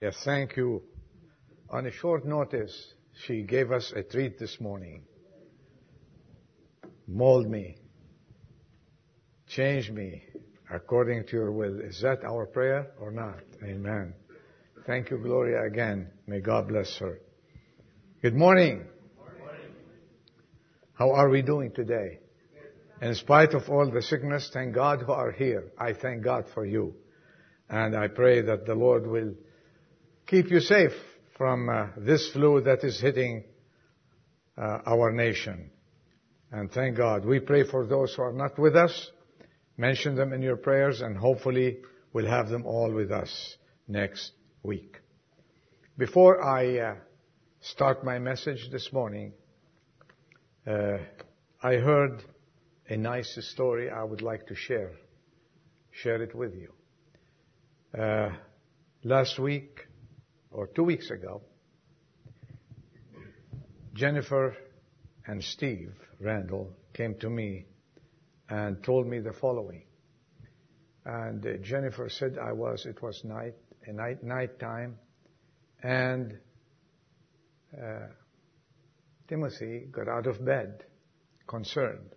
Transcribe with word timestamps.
Yes, 0.00 0.16
thank 0.24 0.56
you. 0.56 0.82
On 1.70 1.84
a 1.84 1.90
short 1.90 2.24
notice, 2.24 2.94
she 3.26 3.42
gave 3.42 3.72
us 3.72 3.92
a 3.96 4.02
treat 4.04 4.38
this 4.38 4.60
morning. 4.60 5.02
Mold 7.08 7.50
me. 7.50 7.76
Change 9.48 9.90
me 9.90 10.22
according 10.70 11.26
to 11.26 11.32
your 11.32 11.50
will. 11.50 11.80
Is 11.80 12.00
that 12.02 12.22
our 12.22 12.46
prayer 12.46 12.92
or 13.00 13.10
not? 13.10 13.40
Amen. 13.64 14.14
Thank 14.86 15.10
you, 15.10 15.18
Gloria, 15.18 15.64
again. 15.64 16.08
May 16.28 16.40
God 16.40 16.68
bless 16.68 16.96
her. 16.98 17.18
Good 18.22 18.36
morning. 18.36 18.84
How 20.92 21.10
are 21.10 21.28
we 21.28 21.42
doing 21.42 21.72
today? 21.72 22.20
In 23.02 23.16
spite 23.16 23.52
of 23.54 23.68
all 23.68 23.90
the 23.90 24.02
sickness, 24.02 24.48
thank 24.52 24.76
God 24.76 25.02
who 25.02 25.12
are 25.12 25.32
here. 25.32 25.72
I 25.76 25.92
thank 25.92 26.22
God 26.22 26.44
for 26.54 26.64
you. 26.64 26.94
And 27.68 27.96
I 27.96 28.06
pray 28.06 28.42
that 28.42 28.64
the 28.64 28.74
Lord 28.74 29.04
will 29.04 29.34
keep 30.28 30.50
you 30.50 30.60
safe 30.60 30.92
from 31.38 31.70
uh, 31.70 31.86
this 31.96 32.30
flu 32.32 32.60
that 32.60 32.84
is 32.84 33.00
hitting 33.00 33.44
uh, 34.58 34.78
our 34.86 35.10
nation. 35.10 35.70
And 36.52 36.70
thank 36.70 36.98
God. 36.98 37.24
We 37.24 37.40
pray 37.40 37.64
for 37.64 37.86
those 37.86 38.14
who 38.14 38.22
are 38.22 38.32
not 38.32 38.58
with 38.58 38.76
us. 38.76 39.10
Mention 39.78 40.16
them 40.16 40.34
in 40.34 40.42
your 40.42 40.56
prayers 40.56 41.00
and 41.00 41.16
hopefully 41.16 41.78
we'll 42.12 42.26
have 42.26 42.50
them 42.50 42.66
all 42.66 42.92
with 42.92 43.10
us 43.10 43.56
next 43.86 44.32
week. 44.62 44.96
Before 45.96 46.44
I 46.44 46.78
uh, 46.78 46.94
start 47.60 48.04
my 48.04 48.18
message 48.18 48.68
this 48.70 48.92
morning, 48.92 49.32
uh, 50.66 50.98
I 51.62 51.74
heard 51.74 52.22
a 52.88 52.98
nice 52.98 53.38
story 53.52 53.90
I 53.90 54.04
would 54.04 54.20
like 54.20 54.46
to 54.48 54.54
share, 54.54 54.92
share 55.90 56.22
it 56.22 56.34
with 56.34 56.54
you. 56.54 56.72
Uh, 57.98 58.30
last 59.02 59.38
week, 59.38 59.87
or 60.50 60.66
two 60.68 60.84
weeks 60.84 61.10
ago, 61.10 61.42
Jennifer 63.94 64.56
and 65.26 65.42
Steve 65.42 65.92
Randall 66.20 66.72
came 66.94 67.14
to 67.16 67.28
me 67.28 67.66
and 68.48 68.82
told 68.82 69.06
me 69.06 69.20
the 69.20 69.32
following. 69.32 69.82
And 71.04 71.46
Jennifer 71.62 72.08
said 72.08 72.38
I 72.38 72.52
was, 72.52 72.86
it 72.86 73.02
was 73.02 73.22
night, 73.24 73.54
a 73.86 73.92
night, 73.92 74.22
night 74.22 74.58
time, 74.58 74.98
and 75.82 76.38
uh, 77.74 78.06
Timothy 79.26 79.86
got 79.90 80.08
out 80.08 80.26
of 80.26 80.44
bed, 80.44 80.84
concerned. 81.46 82.14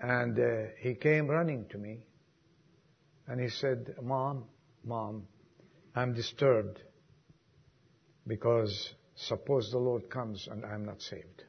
And 0.00 0.38
uh, 0.38 0.70
he 0.80 0.94
came 0.94 1.28
running 1.28 1.66
to 1.70 1.78
me, 1.78 2.06
and 3.26 3.40
he 3.40 3.48
said, 3.48 3.94
Mom, 4.02 4.44
Mom, 4.84 5.26
I'm 5.94 6.12
disturbed 6.12 6.80
because 8.26 8.94
suppose 9.14 9.70
the 9.70 9.78
Lord 9.78 10.10
comes 10.10 10.48
and 10.50 10.64
I'm 10.64 10.84
not 10.84 11.00
saved. 11.00 11.44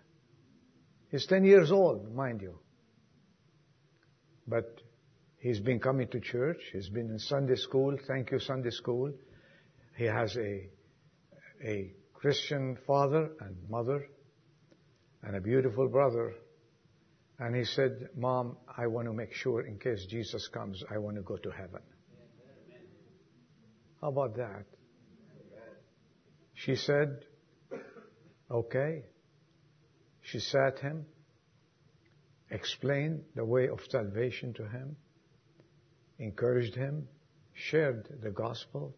He's 1.10 1.26
10 1.26 1.46
years 1.46 1.72
old, 1.72 2.14
mind 2.14 2.42
you. 2.42 2.60
But 4.48 4.82
he's 5.40 5.60
been 5.60 5.80
coming 5.80 6.08
to 6.10 6.20
church. 6.20 6.60
He's 6.74 6.90
been 6.90 7.10
in 7.10 7.18
Sunday 7.18 7.56
school. 7.56 7.98
Thank 8.08 8.32
you, 8.32 8.40
Sunday 8.40 8.70
school. 8.70 9.12
He 9.98 10.06
has 10.06 10.36
a, 10.38 10.70
a 11.66 11.94
Christian 12.14 12.78
father 12.86 13.32
and 13.40 13.56
mother 13.70 14.06
and 15.24 15.36
a 15.36 15.42
beautiful 15.42 15.88
brother. 15.88 16.36
And 17.40 17.56
he 17.56 17.64
said, 17.64 18.10
Mom, 18.16 18.58
I 18.78 18.86
want 18.88 19.08
to 19.08 19.14
make 19.14 19.34
sure 19.34 19.62
in 19.66 19.80
case 19.80 20.06
Jesus 20.10 20.48
comes, 20.50 20.84
I 20.94 21.00
want 21.00 21.16
to 21.18 21.24
go 21.24 21.38
to 21.38 21.50
heaven. 21.50 21.82
How 24.06 24.10
about 24.10 24.36
that? 24.36 24.66
She 26.54 26.76
said, 26.76 27.26
okay. 28.52 29.02
She 30.22 30.40
sat 30.40 30.78
him, 30.78 31.08
explained 32.52 33.24
the 33.34 33.44
way 33.44 33.68
of 33.68 33.80
salvation 33.90 34.54
to 34.54 34.68
him, 34.68 34.96
encouraged 36.20 36.76
him, 36.76 37.08
shared 37.54 38.08
the 38.22 38.30
gospel, 38.30 38.96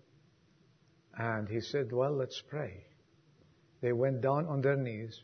and 1.18 1.48
he 1.48 1.62
said, 1.62 1.94
well, 1.94 2.12
let's 2.12 2.44
pray. 2.50 2.84
They 3.80 3.94
went 3.94 4.20
down 4.20 4.46
on 4.48 4.60
their 4.60 4.76
knees 4.76 5.22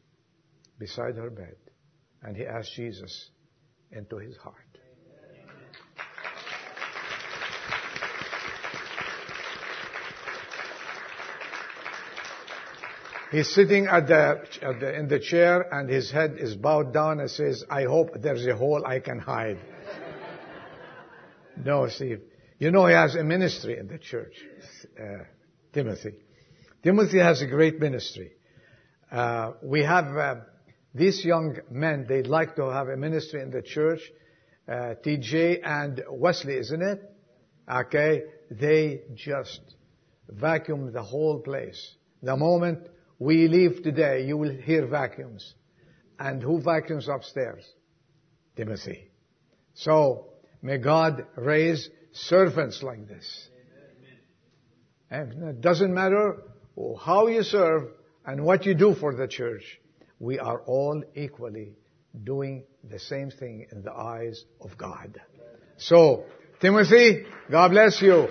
beside 0.80 1.18
her 1.18 1.30
bed, 1.30 1.58
and 2.22 2.38
he 2.38 2.46
asked 2.46 2.74
Jesus 2.74 3.32
into 3.92 4.16
his 4.16 4.38
heart. 4.38 4.63
He's 13.34 13.50
sitting 13.50 13.88
at 13.88 14.06
the, 14.06 14.46
at 14.62 14.80
the, 14.80 14.96
in 14.96 15.08
the 15.08 15.20
chair 15.20 15.62
and 15.74 15.90
his 15.90 16.12
head 16.12 16.36
is 16.38 16.54
bowed 16.54 16.94
down 16.94 17.20
and 17.20 17.32
says, 17.32 17.64
I 17.68 17.86
hope 17.86 18.22
there's 18.22 18.46
a 18.46 18.56
hole 18.56 18.86
I 18.86 19.00
can 19.00 19.18
hide. 19.18 19.58
no, 21.66 21.88
Steve. 21.88 22.22
You 22.60 22.70
know 22.70 22.86
he 22.86 22.94
has 22.94 23.16
a 23.16 23.24
ministry 23.24 23.80
in 23.80 23.88
the 23.88 23.98
church, 23.98 24.36
uh, 25.02 25.24
Timothy. 25.74 26.14
Timothy 26.84 27.18
has 27.18 27.42
a 27.42 27.48
great 27.48 27.80
ministry. 27.80 28.34
Uh, 29.12 29.54
we 29.64 29.84
have 29.84 30.16
uh, 30.16 30.36
these 30.94 31.26
young 31.26 31.58
men, 31.72 32.06
they'd 32.08 32.28
like 32.28 32.56
to 32.58 32.72
have 32.72 32.88
a 32.88 32.98
ministry 32.98 33.42
in 33.42 33.50
the 33.50 33.64
church. 33.64 34.02
Uh, 34.68 34.94
TJ 35.04 35.62
and 35.64 36.04
Wesley, 36.08 36.58
isn't 36.58 36.84
it? 36.84 37.02
Okay, 37.68 38.26
they 38.52 39.02
just 39.16 39.60
vacuum 40.30 40.94
the 40.94 41.02
whole 41.02 41.40
place. 41.40 41.96
The 42.22 42.38
moment 42.38 42.90
we 43.24 43.48
leave 43.48 43.84
today, 43.84 44.26
you 44.26 44.38
will 44.38 44.52
hear 44.52 44.86
vacuums. 44.86 45.54
And 46.20 46.42
who 46.44 46.62
vacuums 46.62 47.08
upstairs? 47.08 47.64
Timothy. 48.56 49.10
So, 49.74 50.28
may 50.62 50.78
God 50.78 51.26
raise 51.36 51.90
servants 52.12 52.84
like 52.84 53.08
this. 53.08 53.50
And 55.10 55.44
it 55.44 55.62
doesn't 55.62 55.94
matter 55.94 56.44
how 57.00 57.28
you 57.28 57.44
serve 57.44 57.84
and 58.26 58.44
what 58.44 58.66
you 58.66 58.74
do 58.74 58.94
for 58.94 59.16
the 59.16 59.28
church. 59.28 59.64
We 60.20 60.40
are 60.40 60.62
all 60.62 61.04
equally 61.16 61.76
doing 62.24 62.64
the 62.84 63.00
same 63.00 63.32
thing 63.32 63.68
in 63.72 63.84
the 63.84 63.94
eyes 63.94 64.44
of 64.60 64.78
God. 64.78 65.22
So, 65.78 66.26
Timothy, 66.60 67.26
God 67.50 67.70
bless 67.70 68.02
you. 68.02 68.28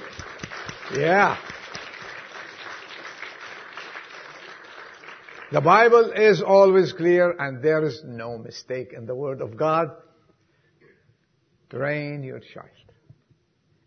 Yeah. 0.95 1.39
The 5.53 5.61
Bible 5.61 6.13
is 6.13 6.41
always 6.41 6.95
clear 6.95 7.37
and 7.39 7.63
there 7.63 7.85
is 7.85 8.03
no 8.07 8.39
mistake 8.39 8.95
in 8.97 9.05
the 9.05 9.15
Word 9.15 9.43
of 9.43 9.55
God. 9.55 9.91
Train 11.69 12.23
your 12.23 12.41
child 12.41 12.69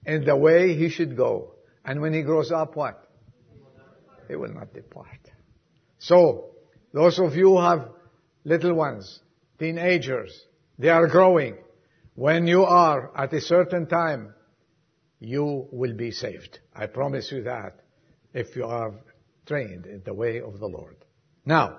in 0.06 0.25
the 0.25 0.36
way 0.36 0.75
he 0.75 0.90
should 0.90 1.18
go. 1.18 1.56
And 1.84 2.02
when 2.02 2.14
he 2.14 2.22
grows 2.22 2.52
up, 2.52 2.75
what? 2.75 3.09
He 4.28 4.36
will 4.36 4.54
not 4.54 4.75
depart. 4.75 5.08
So, 5.98 6.52
those 6.94 7.18
of 7.18 7.36
you 7.36 7.50
who 7.50 7.62
have 7.62 7.90
little 8.44 8.75
ones, 8.75 9.20
teenagers, 9.58 10.40
they 10.78 10.90
are 10.90 11.08
growing. 11.08 11.58
When 12.14 12.46
you 12.46 12.64
are 12.64 13.12
at 13.18 13.34
a 13.34 13.42
certain 13.42 13.88
time, 13.88 14.36
you 15.20 15.68
will 15.72 15.96
be 15.96 16.12
saved. 16.12 16.59
I 16.75 16.86
promise 16.86 17.31
you 17.31 17.42
that 17.44 17.80
if 18.36 18.56
you 18.56 18.66
are 18.66 18.94
trained 19.48 19.88
in 19.88 20.04
the 20.06 20.14
way 20.14 20.42
of 20.42 20.59
the 20.59 20.68
Lord. 20.68 20.98
Now, 21.45 21.78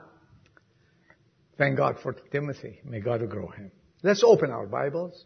thank 1.59 1.77
God 1.77 1.97
for 2.00 2.12
Timothy. 2.12 2.81
May 2.84 3.00
God 3.00 3.28
grow 3.28 3.49
him. 3.49 3.72
Let's 4.03 4.22
open 4.22 4.50
our 4.50 4.66
Bibles 4.66 5.25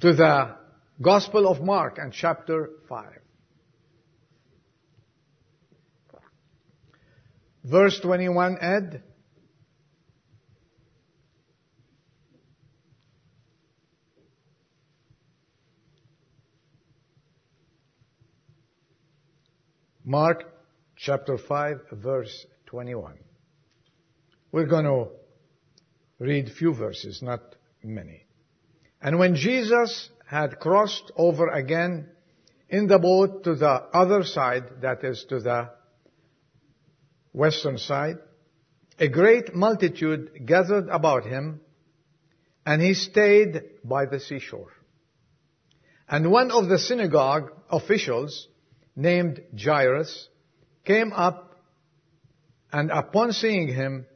to 0.00 0.12
the 0.12 0.56
Gospel 1.00 1.48
of 1.48 1.62
Mark 1.62 1.98
and 1.98 2.12
chapter 2.12 2.70
5. 2.88 3.04
Verse 7.64 8.00
21, 8.00 8.58
Ed. 8.60 9.02
Mark 20.04 20.55
chapter 20.96 21.36
5, 21.36 21.80
verse 21.92 22.46
21. 22.66 23.18
We're 24.50 24.66
going 24.66 24.84
to 24.84 25.08
read 26.18 26.50
few 26.50 26.74
verses, 26.74 27.20
not 27.22 27.40
many. 27.82 28.24
And 29.02 29.18
when 29.18 29.34
Jesus 29.34 30.08
had 30.26 30.58
crossed 30.58 31.12
over 31.16 31.48
again 31.48 32.08
in 32.68 32.86
the 32.86 32.98
boat 32.98 33.44
to 33.44 33.54
the 33.54 33.68
other 33.92 34.24
side, 34.24 34.80
that 34.80 35.04
is 35.04 35.24
to 35.28 35.40
the 35.40 35.70
western 37.32 37.76
side, 37.78 38.16
a 38.98 39.08
great 39.08 39.54
multitude 39.54 40.46
gathered 40.46 40.88
about 40.88 41.26
him, 41.26 41.60
and 42.64 42.80
he 42.80 42.94
stayed 42.94 43.62
by 43.84 44.06
the 44.06 44.18
seashore. 44.18 44.72
And 46.08 46.30
one 46.30 46.50
of 46.50 46.68
the 46.68 46.78
synagogue 46.78 47.52
officials, 47.70 48.48
named 48.96 49.42
Jairus, 49.54 50.28
came 50.86 51.12
up 51.12 51.56
and 52.72 52.90
upon 52.90 53.32
seeing 53.32 53.68
him, 53.68 54.06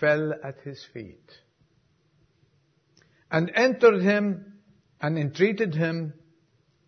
fell 0.00 0.32
at 0.42 0.56
his 0.64 0.84
feet 0.92 1.30
and 3.30 3.50
entered 3.54 4.00
him 4.00 4.54
and 5.00 5.18
entreated 5.18 5.74
him 5.74 6.14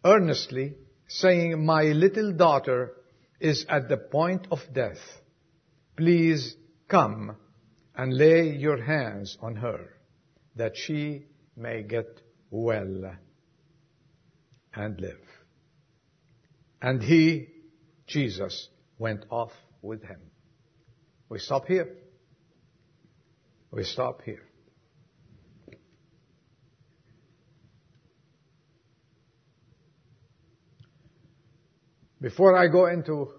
earnestly, 0.05 0.75
saying, 1.09 1.65
My 1.65 1.83
little 1.85 2.33
daughter 2.33 2.93
is 3.41 3.67
at 3.69 3.89
the 3.89 3.97
point 3.97 4.47
of 4.51 4.61
death. 4.73 5.01
Please 5.97 6.55
come 6.89 7.37
and 7.97 8.17
lay 8.17 8.51
your 8.51 8.83
hands 8.83 9.37
on 9.41 9.57
her, 9.57 9.91
that 10.55 10.77
she 10.77 11.27
may 11.57 11.83
get 11.83 12.21
well 12.51 13.17
and 14.75 15.01
live. 15.01 15.27
And 16.81 17.03
he, 17.03 17.49
Jesus, 18.07 18.69
went 18.99 19.25
off 19.31 19.53
with 19.83 20.03
him. 20.03 20.21
We 21.29 21.39
stop 21.39 21.67
here. 21.67 21.89
We 23.71 23.85
stop 23.85 24.23
here. 24.23 24.43
Before 32.21 32.57
I 32.57 32.69
go 32.69 32.87
into 32.87 33.31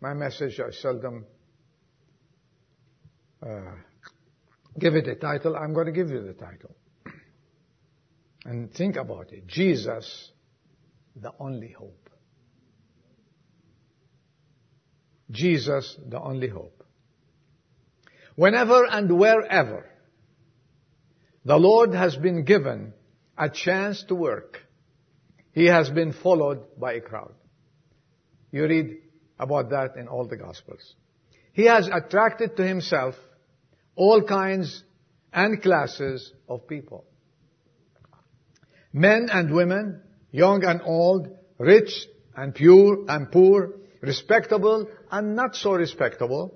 my 0.00 0.12
message, 0.12 0.60
I 0.60 0.70
seldom 0.72 1.24
uh, 3.42 3.72
give 4.78 4.94
it 4.96 5.06
a 5.06 5.14
title. 5.14 5.56
I'm 5.56 5.72
going 5.72 5.86
to 5.86 5.92
give 5.92 6.10
you 6.10 6.22
the 6.22 6.34
title. 6.34 6.74
And 8.44 8.72
think 8.74 8.96
about 8.96 9.32
it. 9.32 9.46
Jesus, 9.46 10.32
the 11.14 11.32
only 11.38 11.70
hope. 11.70 12.09
Jesus, 15.30 15.96
the 16.08 16.20
only 16.20 16.48
hope. 16.48 16.84
Whenever 18.36 18.86
and 18.86 19.18
wherever 19.18 19.88
the 21.44 21.56
Lord 21.56 21.94
has 21.94 22.16
been 22.16 22.44
given 22.44 22.92
a 23.36 23.48
chance 23.48 24.04
to 24.04 24.14
work, 24.14 24.58
He 25.52 25.66
has 25.66 25.90
been 25.90 26.12
followed 26.12 26.78
by 26.78 26.94
a 26.94 27.00
crowd. 27.00 27.34
You 28.50 28.64
read 28.66 28.96
about 29.38 29.70
that 29.70 29.96
in 29.96 30.08
all 30.08 30.26
the 30.26 30.36
Gospels. 30.36 30.94
He 31.52 31.64
has 31.64 31.88
attracted 31.88 32.56
to 32.56 32.66
Himself 32.66 33.14
all 33.96 34.22
kinds 34.22 34.82
and 35.32 35.62
classes 35.62 36.32
of 36.48 36.66
people. 36.66 37.04
Men 38.92 39.28
and 39.30 39.54
women, 39.54 40.02
young 40.30 40.64
and 40.64 40.80
old, 40.84 41.28
rich 41.58 42.06
and 42.34 42.54
pure 42.54 43.04
and 43.08 43.30
poor, 43.30 43.74
respectable 44.00 44.88
and 45.10 45.36
not 45.36 45.56
so 45.56 45.72
respectable, 45.72 46.54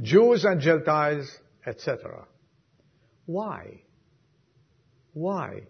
Jews 0.00 0.44
and 0.44 0.60
Gentiles, 0.60 1.30
etc. 1.66 2.26
Why? 3.26 3.82
Why? 5.12 5.62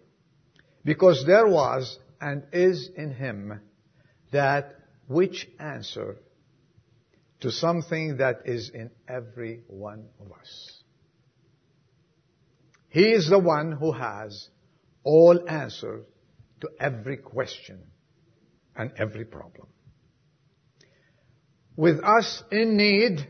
Because 0.83 1.25
there 1.25 1.47
was 1.47 1.97
and 2.19 2.43
is 2.51 2.89
in 2.95 3.11
him 3.11 3.61
that 4.31 4.75
which 5.07 5.47
answer 5.59 6.17
to 7.41 7.51
something 7.51 8.17
that 8.17 8.43
is 8.45 8.69
in 8.69 8.89
every 9.07 9.63
one 9.67 10.05
of 10.19 10.31
us. 10.31 10.83
He 12.87 13.11
is 13.11 13.29
the 13.29 13.39
one 13.39 13.71
who 13.73 13.91
has 13.91 14.49
all 15.03 15.49
answers 15.49 16.05
to 16.61 16.69
every 16.79 17.17
question 17.17 17.81
and 18.75 18.91
every 18.97 19.25
problem. 19.25 19.67
With 21.75 22.03
us 22.03 22.43
in 22.51 22.77
need, 22.77 23.27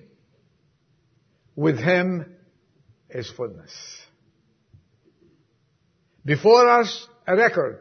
with 1.55 1.79
Him 1.79 2.35
is 3.09 3.31
fullness. 3.31 3.71
Before 6.25 6.67
us, 6.67 7.07
a 7.27 7.35
record. 7.35 7.79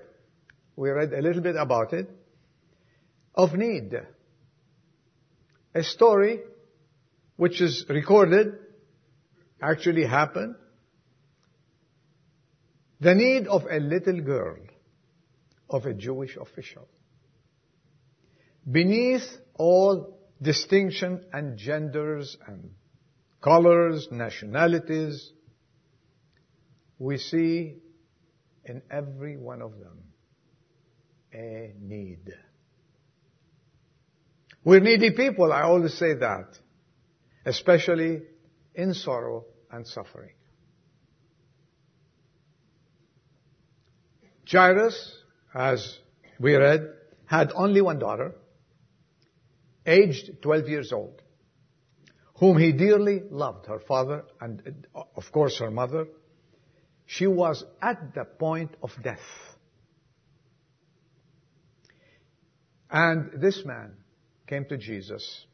We 0.76 0.90
read 0.90 1.12
a 1.12 1.20
little 1.20 1.42
bit 1.42 1.56
about 1.56 1.92
it. 1.92 2.08
Of 3.34 3.54
need. 3.54 3.94
A 5.74 5.82
story 5.82 6.40
which 7.36 7.60
is 7.60 7.84
recorded, 7.88 8.58
actually 9.60 10.06
happened. 10.06 10.54
The 13.00 13.14
need 13.14 13.48
of 13.48 13.62
a 13.68 13.80
little 13.80 14.20
girl 14.20 14.58
of 15.68 15.86
a 15.86 15.94
Jewish 15.94 16.36
official. 16.36 16.86
Beneath 18.70 19.26
all 19.54 20.21
distinction 20.42 21.24
and 21.32 21.56
genders 21.56 22.36
and 22.46 22.70
colors, 23.40 24.08
nationalities, 24.10 25.32
we 26.98 27.18
see 27.18 27.76
in 28.64 28.82
every 28.90 29.36
one 29.36 29.62
of 29.62 29.72
them 29.78 29.98
a 31.34 31.72
need. 31.80 32.20
We're 34.64 34.80
needy 34.80 35.10
people, 35.10 35.52
I 35.52 35.62
always 35.62 35.94
say 35.94 36.14
that, 36.14 36.58
especially 37.44 38.22
in 38.74 38.94
sorrow 38.94 39.46
and 39.70 39.86
suffering. 39.86 40.34
Jairus, 44.50 45.16
as 45.54 45.98
we 46.38 46.54
read, 46.54 46.88
had 47.26 47.52
only 47.54 47.80
one 47.80 47.98
daughter, 47.98 48.34
aged 49.86 50.42
12 50.42 50.68
years 50.68 50.92
old, 50.92 51.22
whom 52.34 52.58
he 52.58 52.72
dearly 52.72 53.22
loved, 53.30 53.66
her 53.66 53.80
father 53.80 54.24
and 54.40 54.86
of 54.94 55.24
course 55.32 55.58
her 55.58 55.70
mother. 55.70 56.06
She 57.06 57.26
was 57.26 57.64
at 57.80 58.14
the 58.14 58.24
point 58.24 58.76
of 58.82 58.90
death. 59.02 59.18
And 62.90 63.40
this 63.40 63.64
man 63.64 63.92
came 64.46 64.66
to 64.66 64.76
Jesus 64.76 65.46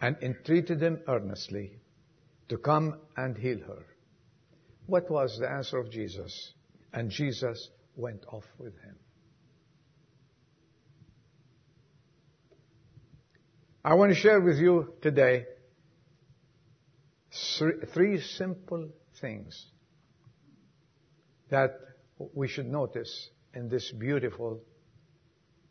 and 0.00 0.16
entreated 0.22 0.82
him 0.82 1.00
earnestly 1.08 1.78
to 2.48 2.56
come 2.58 2.98
and 3.16 3.36
heal 3.36 3.58
her. 3.66 3.84
What 4.86 5.10
was 5.10 5.38
the 5.38 5.50
answer 5.50 5.78
of 5.78 5.90
Jesus? 5.90 6.52
And 6.92 7.10
Jesus 7.10 7.70
went 7.96 8.24
off 8.30 8.44
with 8.58 8.74
him. 8.80 8.96
I 13.86 13.94
want 13.94 14.12
to 14.12 14.18
share 14.18 14.40
with 14.40 14.56
you 14.56 14.94
today 15.00 15.46
three 17.94 18.20
simple 18.20 18.88
things 19.20 19.64
that 21.50 21.78
we 22.34 22.48
should 22.48 22.66
notice 22.66 23.30
in 23.54 23.68
this 23.68 23.92
beautiful 23.92 24.60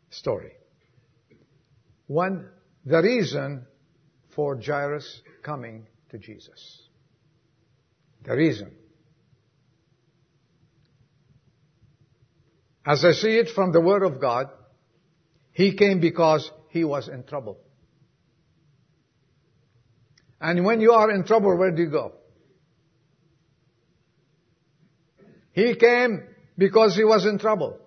story. 0.08 0.52
One, 2.06 2.48
the 2.86 3.02
reason 3.02 3.66
for 4.34 4.58
Jairus 4.58 5.20
coming 5.42 5.86
to 6.08 6.16
Jesus. 6.16 6.88
The 8.24 8.34
reason. 8.34 8.72
As 12.86 13.04
I 13.04 13.12
see 13.12 13.36
it 13.36 13.50
from 13.54 13.72
the 13.72 13.80
Word 13.82 14.04
of 14.04 14.22
God, 14.22 14.46
he 15.52 15.74
came 15.74 16.00
because 16.00 16.50
he 16.70 16.82
was 16.82 17.08
in 17.08 17.22
trouble. 17.24 17.58
And 20.40 20.64
when 20.64 20.80
you 20.80 20.92
are 20.92 21.10
in 21.10 21.24
trouble, 21.24 21.56
where 21.56 21.70
do 21.70 21.82
you 21.82 21.90
go? 21.90 22.12
He 25.52 25.74
came 25.74 26.22
because 26.58 26.94
he 26.94 27.04
was 27.04 27.24
in 27.24 27.38
trouble. 27.38 27.78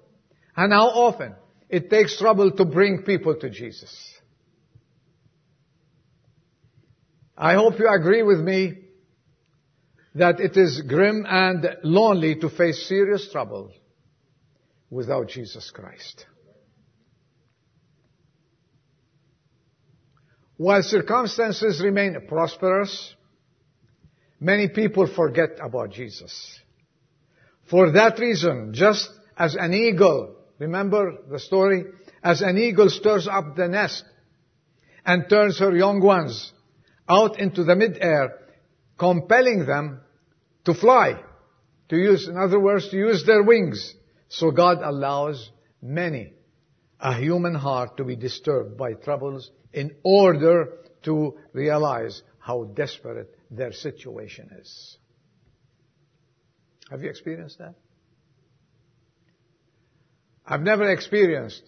And 0.56 0.74
how 0.74 0.88
often 0.88 1.36
it 1.70 1.90
takes 1.90 2.18
trouble 2.18 2.52
to 2.52 2.66
bring 2.66 3.04
people 3.04 3.36
to 3.36 3.50
Jesus. 3.50 3.96
I 7.38 7.54
hope 7.54 7.80
you 7.80 7.88
agree 7.88 8.24
with 8.24 8.40
me 8.40 8.80
that 10.16 10.40
it 10.40 10.58
is 10.58 10.82
grim 10.82 11.26
and 11.28 11.78
lonely 11.84 12.36
to 12.36 12.50
face 12.50 12.88
serious 12.88 13.32
trouble 13.32 13.72
without 14.90 15.30
Jesus 15.30 15.72
Christ. 15.72 16.26
While 20.60 20.84
circumstances 20.84 21.82
remain 21.82 22.18
prosperous, 22.28 23.16
many 24.42 24.68
people 24.68 25.08
forget 25.08 25.52
about 25.64 25.92
Jesus. 25.92 26.60
For 27.70 27.94
that 27.94 28.20
reason, 28.20 28.74
just 28.74 29.10
as 29.38 29.56
an 29.56 29.74
eagle, 29.74 30.36
remember 30.58 31.14
the 31.32 31.40
story? 31.40 31.86
As 32.22 32.42
an 32.42 32.58
eagle 32.58 32.90
stirs 32.90 33.26
up 33.26 33.56
the 33.56 33.70
nest 33.70 34.04
and 35.06 35.30
turns 35.30 35.60
her 35.60 35.74
young 35.74 36.02
ones 36.02 36.52
out 37.08 37.40
into 37.40 37.64
the 37.64 37.78
mid-air, 37.78 38.38
compelling 38.98 39.66
them 39.66 40.02
to 40.66 40.74
fly, 40.74 41.24
to 41.88 41.96
use, 41.96 42.28
in 42.28 42.36
other 42.36 42.60
words, 42.60 42.90
to 42.90 42.98
use 42.98 43.24
their 43.26 43.44
wings 43.44 43.96
So 44.28 44.52
God 44.52 44.80
allows 44.84 45.52
many 45.82 46.34
a 47.00 47.14
human 47.14 47.56
heart 47.56 47.98
to 47.98 48.04
be 48.04 48.16
disturbed 48.16 48.78
by 48.78 48.94
troubles 48.94 49.52
in 49.74 49.96
order 50.04 50.74
to 51.04 51.38
realize 51.54 52.22
how 52.40 52.66
desperate 52.66 53.34
their 53.50 53.72
situation 53.72 54.50
is. 54.60 54.98
Have 56.90 57.02
you 57.02 57.10
experienced 57.10 57.60
that? 57.60 57.76
I've 60.46 60.62
never 60.62 60.92
experienced 60.92 61.64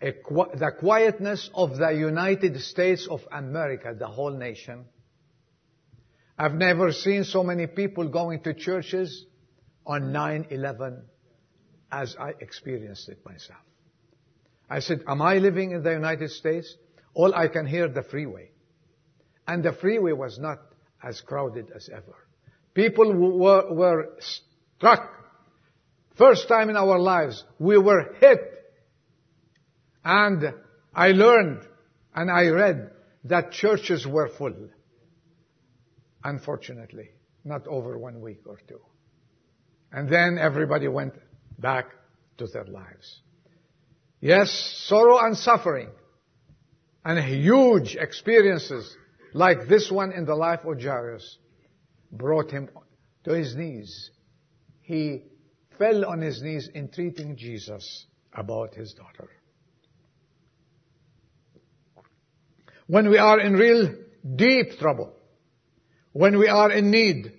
the 0.00 0.72
quietness 0.80 1.48
of 1.54 1.76
the 1.76 1.90
United 1.90 2.60
States 2.60 3.06
of 3.08 3.20
America, 3.30 3.94
the 3.96 4.08
whole 4.08 4.32
nation. 4.32 4.84
I've 6.36 6.54
never 6.54 6.90
seen 6.90 7.22
so 7.22 7.44
many 7.44 7.68
people 7.68 8.08
going 8.08 8.42
to 8.42 8.52
churches 8.52 9.24
on 9.86 10.12
9-11 10.12 11.02
as 11.92 12.16
I 12.18 12.30
experienced 12.40 13.08
it 13.10 13.24
myself. 13.24 13.60
I 14.68 14.80
said, 14.80 15.04
am 15.06 15.20
I 15.20 15.36
living 15.36 15.72
in 15.72 15.82
the 15.82 15.92
United 15.92 16.30
States? 16.30 16.74
All 17.12 17.34
I 17.34 17.48
can 17.48 17.66
hear 17.66 17.88
the 17.88 18.02
freeway. 18.02 18.50
And 19.46 19.62
the 19.62 19.72
freeway 19.72 20.12
was 20.12 20.38
not 20.38 20.58
as 21.04 21.20
crowded 21.20 21.70
as 21.76 21.90
ever. 21.92 22.16
People 22.72 23.12
were, 23.12 23.74
were 23.74 24.16
struck. 24.18 25.10
First 26.16 26.48
time 26.48 26.70
in 26.70 26.76
our 26.76 26.98
lives, 26.98 27.44
we 27.58 27.76
were 27.76 28.14
hit. 28.18 28.40
And 30.02 30.54
I 30.94 31.08
learned 31.08 31.66
and 32.14 32.30
I 32.30 32.48
read 32.48 32.90
that 33.24 33.52
churches 33.52 34.06
were 34.06 34.28
full. 34.28 34.70
Unfortunately, 36.24 37.10
not 37.44 37.66
over 37.66 37.98
one 37.98 38.20
week 38.22 38.40
or 38.46 38.58
two. 38.66 38.80
And 39.92 40.08
then 40.08 40.38
everybody 40.38 40.88
went 40.88 41.14
back 41.62 41.86
to 42.38 42.46
their 42.46 42.64
lives. 42.64 43.20
Yes, 44.20 44.50
sorrow 44.86 45.18
and 45.18 45.36
suffering 45.36 45.88
and 47.04 47.18
huge 47.18 47.96
experiences 47.96 48.96
like 49.34 49.68
this 49.68 49.90
one 49.90 50.12
in 50.12 50.24
the 50.24 50.34
life 50.34 50.64
of 50.64 50.80
Jairus 50.80 51.38
brought 52.10 52.50
him 52.50 52.68
to 53.24 53.32
his 53.32 53.56
knees. 53.56 54.10
He 54.82 55.22
fell 55.78 56.04
on 56.04 56.20
his 56.20 56.42
knees 56.42 56.68
entreating 56.74 57.36
Jesus 57.36 58.06
about 58.32 58.74
his 58.74 58.92
daughter. 58.94 59.30
When 62.86 63.08
we 63.08 63.18
are 63.18 63.40
in 63.40 63.54
real 63.54 63.94
deep 64.36 64.78
trouble, 64.78 65.14
when 66.12 66.38
we 66.38 66.48
are 66.48 66.70
in 66.70 66.90
need, 66.90 67.32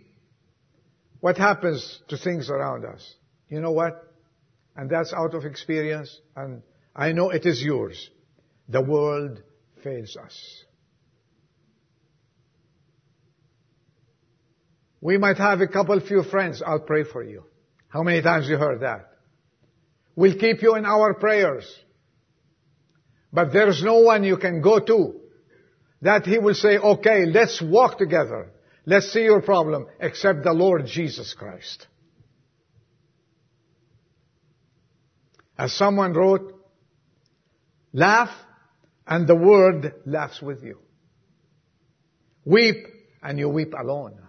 what 1.19 1.37
happens 1.37 2.01
to 2.09 2.17
things 2.17 2.49
around 2.49 2.85
us? 2.85 3.13
You 3.49 3.61
know 3.61 3.71
what? 3.71 4.12
And 4.75 4.89
that's 4.89 5.13
out 5.13 5.35
of 5.35 5.45
experience, 5.45 6.19
and 6.35 6.63
I 6.95 7.11
know 7.11 7.29
it 7.29 7.45
is 7.45 7.61
yours. 7.61 8.09
The 8.69 8.81
world 8.81 9.41
fails 9.83 10.17
us. 10.17 10.63
We 14.99 15.17
might 15.17 15.37
have 15.37 15.61
a 15.61 15.67
couple 15.67 15.99
few 15.99 16.23
friends, 16.23 16.63
I'll 16.65 16.79
pray 16.79 17.03
for 17.03 17.23
you. 17.23 17.43
How 17.89 18.03
many 18.03 18.21
times 18.21 18.47
you 18.47 18.57
heard 18.57 18.79
that? 18.81 19.09
We'll 20.15 20.37
keep 20.37 20.61
you 20.61 20.75
in 20.75 20.85
our 20.85 21.13
prayers. 21.13 21.71
But 23.31 23.51
there's 23.51 23.83
no 23.83 23.99
one 23.99 24.23
you 24.23 24.37
can 24.37 24.61
go 24.61 24.79
to 24.79 25.19
that 26.01 26.25
he 26.25 26.37
will 26.37 26.53
say, 26.53 26.77
okay, 26.77 27.25
let's 27.25 27.61
walk 27.61 27.97
together. 27.97 28.51
Let's 28.85 29.11
see 29.11 29.23
your 29.23 29.41
problem, 29.41 29.87
except 29.99 30.43
the 30.43 30.53
Lord 30.53 30.85
Jesus 30.85 31.33
Christ. 31.33 31.87
As 35.57 35.73
someone 35.73 36.13
wrote, 36.13 36.53
laugh 37.91 38.29
and 39.05 39.27
the 39.27 39.35
world 39.35 39.91
laughs 40.05 40.41
with 40.41 40.63
you. 40.63 40.79
Weep 42.45 42.87
and 43.21 43.37
you 43.39 43.49
weep 43.49 43.73
alone. 43.77 44.19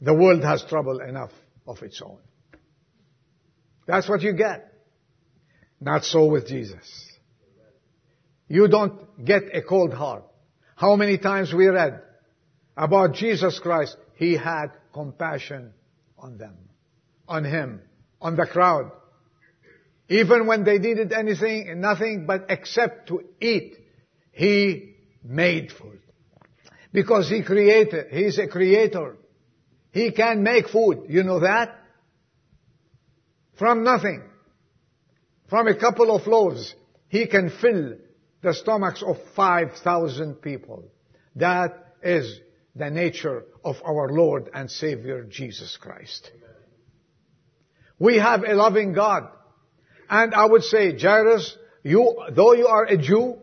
The 0.00 0.14
world 0.14 0.42
has 0.42 0.62
trouble 0.64 1.00
enough 1.00 1.30
of 1.66 1.82
its 1.82 2.02
own. 2.02 2.18
That's 3.86 4.08
what 4.08 4.22
you 4.22 4.34
get. 4.34 4.72
Not 5.80 6.04
so 6.04 6.26
with 6.26 6.46
Jesus. 6.46 7.10
You 8.48 8.68
don't 8.68 9.24
get 9.24 9.42
a 9.54 9.62
cold 9.62 9.94
heart. 9.94 10.24
How 10.76 10.96
many 10.96 11.18
times 11.18 11.52
we 11.54 11.68
read 11.68 12.02
about 12.76 13.14
Jesus 13.14 13.58
Christ? 13.58 13.96
He 14.16 14.36
had 14.36 14.66
compassion 14.92 15.72
on 16.18 16.36
them, 16.36 16.56
on 17.26 17.44
him, 17.44 17.80
on 18.24 18.34
the 18.36 18.46
crowd. 18.46 18.90
Even 20.08 20.46
when 20.46 20.64
they 20.64 20.78
needed 20.78 21.12
anything, 21.12 21.80
nothing 21.80 22.26
but 22.26 22.46
except 22.48 23.08
to 23.08 23.22
eat, 23.40 23.76
he 24.32 24.94
made 25.22 25.70
food. 25.70 26.00
Because 26.92 27.28
he 27.28 27.42
created, 27.42 28.06
He 28.10 28.24
is 28.24 28.38
a 28.38 28.48
creator. 28.48 29.16
He 29.92 30.10
can 30.10 30.42
make 30.42 30.68
food. 30.68 31.06
You 31.08 31.22
know 31.22 31.40
that? 31.40 31.78
From 33.58 33.84
nothing. 33.84 34.22
From 35.48 35.68
a 35.68 35.78
couple 35.78 36.14
of 36.14 36.26
loaves, 36.26 36.74
he 37.08 37.26
can 37.26 37.50
fill 37.50 37.94
the 38.42 38.54
stomachs 38.54 39.02
of 39.02 39.16
5,000 39.36 40.34
people. 40.36 40.84
That 41.36 41.94
is 42.02 42.40
the 42.74 42.90
nature 42.90 43.44
of 43.64 43.76
our 43.84 44.08
Lord 44.10 44.50
and 44.52 44.70
Savior 44.70 45.24
Jesus 45.24 45.76
Christ. 45.76 46.30
We 47.98 48.18
have 48.18 48.42
a 48.44 48.54
loving 48.54 48.92
God. 48.92 49.28
And 50.08 50.34
I 50.34 50.46
would 50.46 50.62
say, 50.62 50.98
Jairus, 50.98 51.56
you, 51.82 52.14
though 52.32 52.54
you 52.54 52.66
are 52.66 52.84
a 52.84 52.96
Jew, 52.96 53.36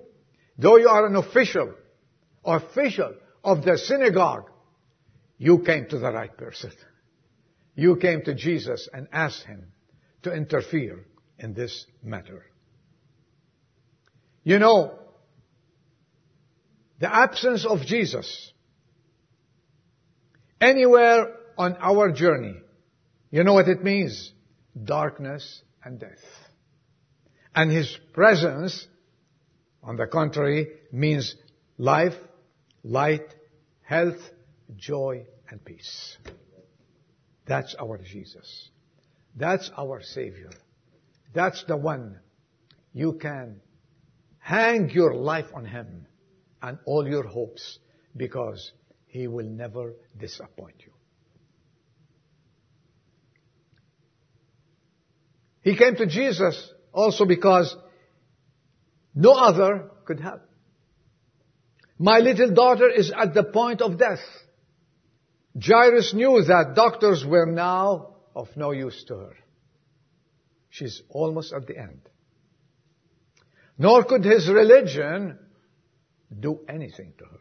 though 0.58 0.78
you 0.78 0.90
are 0.90 1.06
an 1.06 1.16
official, 1.16 1.74
official 2.44 3.16
of 3.44 3.64
the 3.64 3.78
synagogue, 3.78 4.50
you 5.38 5.60
came 5.60 5.88
to 5.90 5.98
the 5.98 6.12
right 6.12 6.36
person. 6.36 6.72
You 7.76 7.96
came 7.96 8.22
to 8.24 8.36
Jesus 8.36 8.88
and 8.94 9.08
asked 9.12 9.44
Him 9.44 9.72
to 10.24 10.34
interfere 10.34 11.06
in 11.40 11.54
this 11.54 11.86
matter. 12.04 12.46
You 14.44 14.60
know, 14.60 15.00
the 17.00 17.14
absence 17.14 17.66
of 17.66 17.82
Jesus 17.82 18.52
anywhere 20.60 21.36
on 21.58 21.76
our 21.80 22.12
journey, 22.12 22.56
you 23.32 23.44
know 23.44 23.54
what 23.54 23.68
it 23.68 23.84
means? 23.84 24.32
Darkness 24.82 25.62
and 25.84 26.00
death. 26.00 26.24
And 27.54 27.72
His 27.72 27.98
presence, 28.14 28.88
on 29.84 29.98
the 29.98 30.08
contrary, 30.08 30.68
means 30.92 31.36
life, 31.78 32.16
light, 32.84 33.36
health, 33.82 34.20
joy, 34.76 35.26
and 35.50 35.64
peace. 35.64 36.18
That's 37.46 37.76
our 37.80 37.98
Jesus. 37.98 38.70
That's 39.36 39.70
our 39.78 40.02
Savior. 40.02 40.52
That's 41.34 41.64
the 41.66 41.78
one 41.78 42.20
you 42.94 43.14
can 43.14 43.62
hang 44.40 44.90
your 44.90 45.14
life 45.14 45.48
on 45.54 45.66
Him 45.66 46.08
and 46.62 46.78
all 46.86 47.08
your 47.08 47.24
hopes 47.24 47.80
because 48.16 48.72
He 49.08 49.28
will 49.28 49.46
never 49.46 49.94
disappoint 50.18 50.76
you. 50.80 50.92
He 55.62 55.76
came 55.76 55.96
to 55.96 56.06
Jesus 56.06 56.72
also 56.92 57.26
because 57.26 57.76
no 59.14 59.34
other 59.34 59.90
could 60.06 60.20
help. 60.20 60.42
My 62.00 62.20
little 62.20 62.52
daughter 62.52 62.90
is 62.90 63.12
at 63.12 63.34
the 63.34 63.44
point 63.44 63.82
of 63.82 64.00
death. 64.00 64.24
Jairus 65.60 66.14
knew 66.14 66.42
that 66.44 66.74
doctors 66.76 67.24
were 67.26 67.46
now 67.46 68.16
of 68.36 68.48
no 68.56 68.72
use 68.72 69.04
to 69.08 69.16
her. 69.16 69.36
She's 70.70 71.02
almost 71.10 71.54
at 71.54 71.68
the 71.68 71.78
end. 71.78 72.02
Nor 73.78 74.06
could 74.06 74.24
his 74.24 74.48
religion 74.50 75.38
do 76.40 76.62
anything 76.68 77.14
to 77.18 77.26
her. 77.26 77.40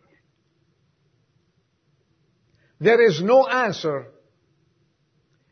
There 2.80 3.00
is 3.06 3.22
no 3.22 3.46
answer 3.46 4.08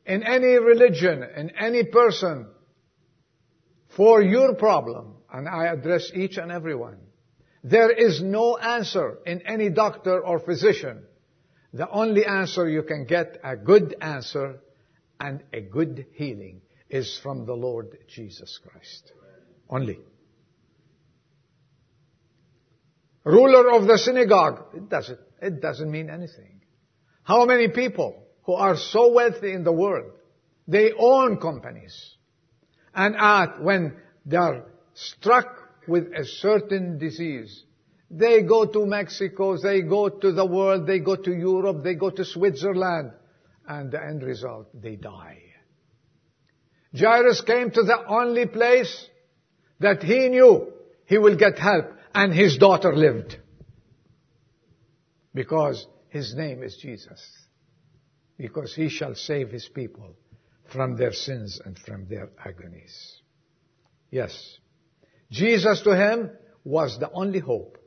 in 0.04 0.22
any 0.22 0.58
religion, 0.58 1.22
in 1.36 1.50
any 1.50 1.84
person, 1.84 2.46
for 3.98 4.22
your 4.22 4.54
problem, 4.54 5.16
and 5.30 5.46
I 5.46 5.66
address 5.66 6.10
each 6.14 6.38
and 6.38 6.50
every 6.50 6.74
one. 6.74 6.98
There 7.62 7.90
is 7.90 8.22
no 8.22 8.56
answer 8.56 9.18
in 9.26 9.42
any 9.42 9.68
doctor 9.68 10.24
or 10.24 10.38
physician 10.38 11.02
the 11.74 11.90
only 11.90 12.24
answer 12.24 12.66
you 12.66 12.82
can 12.82 13.04
get, 13.04 13.38
a 13.44 13.54
good 13.54 13.94
answer 14.00 14.60
and 15.20 15.42
a 15.52 15.60
good 15.60 16.06
healing, 16.14 16.62
is 16.88 17.18
from 17.22 17.44
the 17.44 17.52
Lord 17.52 17.98
Jesus 18.08 18.58
Christ. 18.66 19.12
Only. 19.68 19.98
Ruler 23.24 23.70
of 23.72 23.86
the 23.86 23.98
synagogue, 23.98 24.74
it 24.74 24.88
doesn't, 24.88 25.18
it 25.42 25.60
doesn't 25.60 25.90
mean 25.90 26.08
anything. 26.08 26.62
How 27.22 27.44
many 27.44 27.68
people 27.68 28.28
who 28.48 28.54
are 28.54 28.78
so 28.78 29.12
wealthy 29.12 29.52
in 29.52 29.62
the 29.62 29.72
world. 29.72 30.12
They 30.66 30.92
own 30.98 31.36
companies. 31.36 32.16
And 32.94 33.16
at, 33.16 33.62
when 33.62 33.96
they 34.26 34.36
are 34.36 34.64
struck 34.94 35.46
with 35.86 36.12
a 36.14 36.24
certain 36.24 36.98
disease, 36.98 37.64
they 38.10 38.42
go 38.42 38.64
to 38.66 38.86
Mexico, 38.86 39.56
they 39.56 39.82
go 39.82 40.08
to 40.08 40.32
the 40.32 40.46
world, 40.46 40.86
they 40.86 40.98
go 40.98 41.16
to 41.16 41.32
Europe, 41.32 41.82
they 41.84 41.94
go 41.94 42.10
to 42.10 42.24
Switzerland, 42.24 43.12
and 43.66 43.90
the 43.92 44.02
end 44.02 44.22
result, 44.22 44.68
they 44.80 44.96
die. 44.96 45.42
Jairus 46.98 47.42
came 47.42 47.70
to 47.70 47.82
the 47.82 48.02
only 48.08 48.46
place 48.46 49.06
that 49.80 50.02
he 50.02 50.28
knew 50.28 50.72
he 51.04 51.18
will 51.18 51.36
get 51.36 51.58
help, 51.58 51.86
and 52.14 52.32
his 52.32 52.56
daughter 52.56 52.94
lived. 52.94 53.36
Because 55.34 55.86
his 56.08 56.34
name 56.34 56.62
is 56.62 56.76
Jesus. 56.76 57.20
Because 58.38 58.74
he 58.74 58.88
shall 58.88 59.14
save 59.14 59.50
his 59.50 59.68
people 59.68 60.16
from 60.72 60.96
their 60.96 61.12
sins 61.12 61.60
and 61.64 61.78
from 61.78 62.06
their 62.08 62.30
agonies. 62.44 63.20
Yes. 64.10 64.58
Jesus 65.30 65.82
to 65.82 65.96
him 65.96 66.30
was 66.64 66.98
the 66.98 67.10
only 67.10 67.38
hope. 67.38 67.78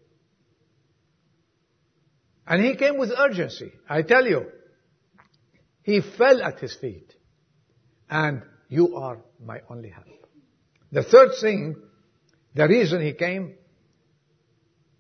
And 2.46 2.64
he 2.64 2.76
came 2.76 2.98
with 2.98 3.12
urgency. 3.18 3.72
I 3.88 4.02
tell 4.02 4.26
you, 4.26 4.48
he 5.84 6.02
fell 6.02 6.42
at 6.42 6.60
his 6.60 6.76
feet. 6.76 7.14
And 8.10 8.44
you 8.68 8.96
are 8.98 9.20
my 9.44 9.62
only 9.70 9.90
help. 9.90 10.08
The 10.92 11.04
third 11.04 11.32
thing, 11.40 11.76
the 12.54 12.68
reason 12.68 13.02
he 13.02 13.14
came 13.14 13.56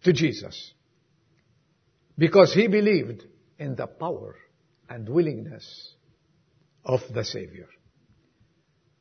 to 0.03 0.13
Jesus, 0.13 0.73
because 2.17 2.53
he 2.53 2.67
believed 2.67 3.23
in 3.59 3.75
the 3.75 3.88
power 3.88 4.35
and 4.89 5.07
willingness 5.09 5.95
of 6.83 7.01
the 7.13 7.23
Savior. 7.23 7.67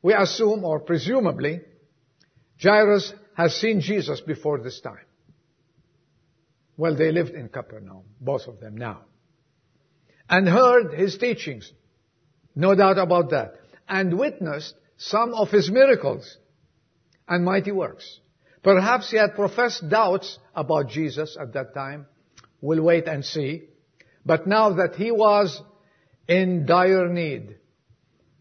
We 0.01 0.13
assume, 0.13 0.63
or 0.63 0.79
presumably, 0.79 1.61
Jairus 2.61 3.13
has 3.35 3.55
seen 3.55 3.81
Jesus 3.81 4.21
before 4.21 4.59
this 4.59 4.81
time. 4.81 5.05
Well, 6.77 6.95
they 6.95 7.11
lived 7.11 7.31
in 7.31 7.49
Capernaum, 7.49 8.03
both 8.19 8.47
of 8.47 8.59
them 8.59 8.75
now. 8.75 9.01
And 10.29 10.47
heard 10.47 10.93
his 10.93 11.17
teachings. 11.17 11.71
No 12.55 12.75
doubt 12.75 12.97
about 12.97 13.29
that. 13.31 13.55
And 13.87 14.17
witnessed 14.17 14.73
some 14.97 15.33
of 15.33 15.49
his 15.49 15.69
miracles 15.69 16.37
and 17.27 17.43
mighty 17.45 17.71
works. 17.71 18.19
Perhaps 18.63 19.11
he 19.11 19.17
had 19.17 19.35
professed 19.35 19.89
doubts 19.89 20.39
about 20.55 20.89
Jesus 20.89 21.37
at 21.39 21.53
that 21.53 21.73
time. 21.73 22.05
We'll 22.61 22.83
wait 22.83 23.07
and 23.07 23.25
see. 23.25 23.63
But 24.25 24.47
now 24.47 24.73
that 24.73 24.95
he 24.95 25.11
was 25.11 25.61
in 26.27 26.65
dire 26.65 27.09
need, 27.09 27.57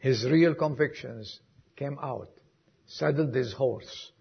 his 0.00 0.24
real 0.24 0.54
convictions 0.54 1.40
came 1.76 1.98
out, 2.02 2.30
saddled 2.86 3.34
his 3.34 3.52
horse, 3.52 4.12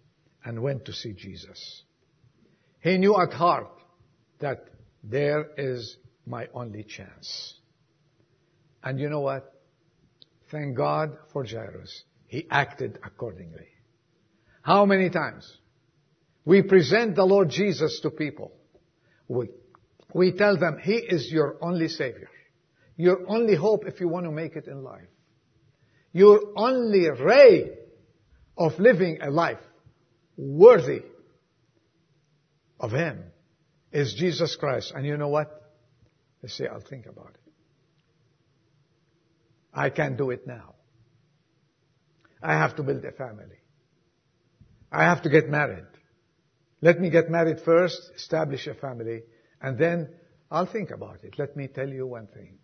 and 0.43 0.61
went 0.61 0.85
to 0.85 0.93
see 0.93 1.13
Jesus. 1.13 1.83
He 2.81 2.97
knew 2.97 3.19
at 3.19 3.33
heart 3.33 3.71
that 4.39 4.65
there 5.03 5.47
is 5.57 5.97
my 6.25 6.47
only 6.53 6.83
chance. 6.83 7.55
And 8.83 8.99
you 8.99 9.09
know 9.09 9.21
what? 9.21 9.53
Thank 10.51 10.77
God 10.77 11.17
for 11.31 11.45
Jairus. 11.45 12.03
He 12.27 12.45
acted 12.49 12.99
accordingly. 13.03 13.67
How 14.61 14.85
many 14.85 15.09
times 15.09 15.57
we 16.45 16.61
present 16.61 17.15
the 17.15 17.25
Lord 17.25 17.49
Jesus 17.49 17.99
to 18.01 18.09
people? 18.09 18.51
We, 19.27 19.47
we 20.13 20.33
tell 20.33 20.57
them 20.57 20.77
He 20.81 20.95
is 20.95 21.31
your 21.31 21.57
only 21.61 21.87
Savior. 21.87 22.29
Your 22.97 23.19
only 23.27 23.55
hope 23.55 23.85
if 23.87 24.01
you 24.01 24.09
want 24.09 24.25
to 24.25 24.31
make 24.31 24.55
it 24.55 24.67
in 24.67 24.83
life. 24.83 25.07
Your 26.11 26.39
only 26.55 27.09
ray 27.09 27.71
of 28.57 28.79
living 28.79 29.19
a 29.21 29.29
life 29.29 29.59
worthy 30.37 31.03
of 32.79 32.91
Him 32.91 33.23
is 33.91 34.13
Jesus 34.13 34.55
Christ. 34.55 34.91
And 34.95 35.05
you 35.05 35.17
know 35.17 35.27
what? 35.27 35.55
They 36.41 36.47
say, 36.47 36.67
I'll 36.67 36.79
think 36.79 37.05
about 37.05 37.31
it. 37.33 37.51
I 39.73 39.89
can't 39.89 40.17
do 40.17 40.31
it 40.31 40.47
now. 40.47 40.75
I 42.41 42.53
have 42.53 42.75
to 42.77 42.83
build 42.83 43.03
a 43.05 43.11
family. 43.11 43.57
I 44.91 45.03
have 45.03 45.21
to 45.23 45.29
get 45.29 45.49
married. 45.49 45.85
Let 46.81 46.99
me 46.99 47.09
get 47.09 47.29
married 47.29 47.59
first, 47.61 48.11
establish 48.15 48.65
a 48.67 48.73
family, 48.73 49.23
and 49.61 49.77
then 49.77 50.09
I'll 50.49 50.65
think 50.65 50.91
about 50.91 51.23
it. 51.23 51.37
Let 51.37 51.55
me 51.55 51.67
tell 51.67 51.87
you 51.87 52.07
one 52.07 52.27
thing. 52.27 52.57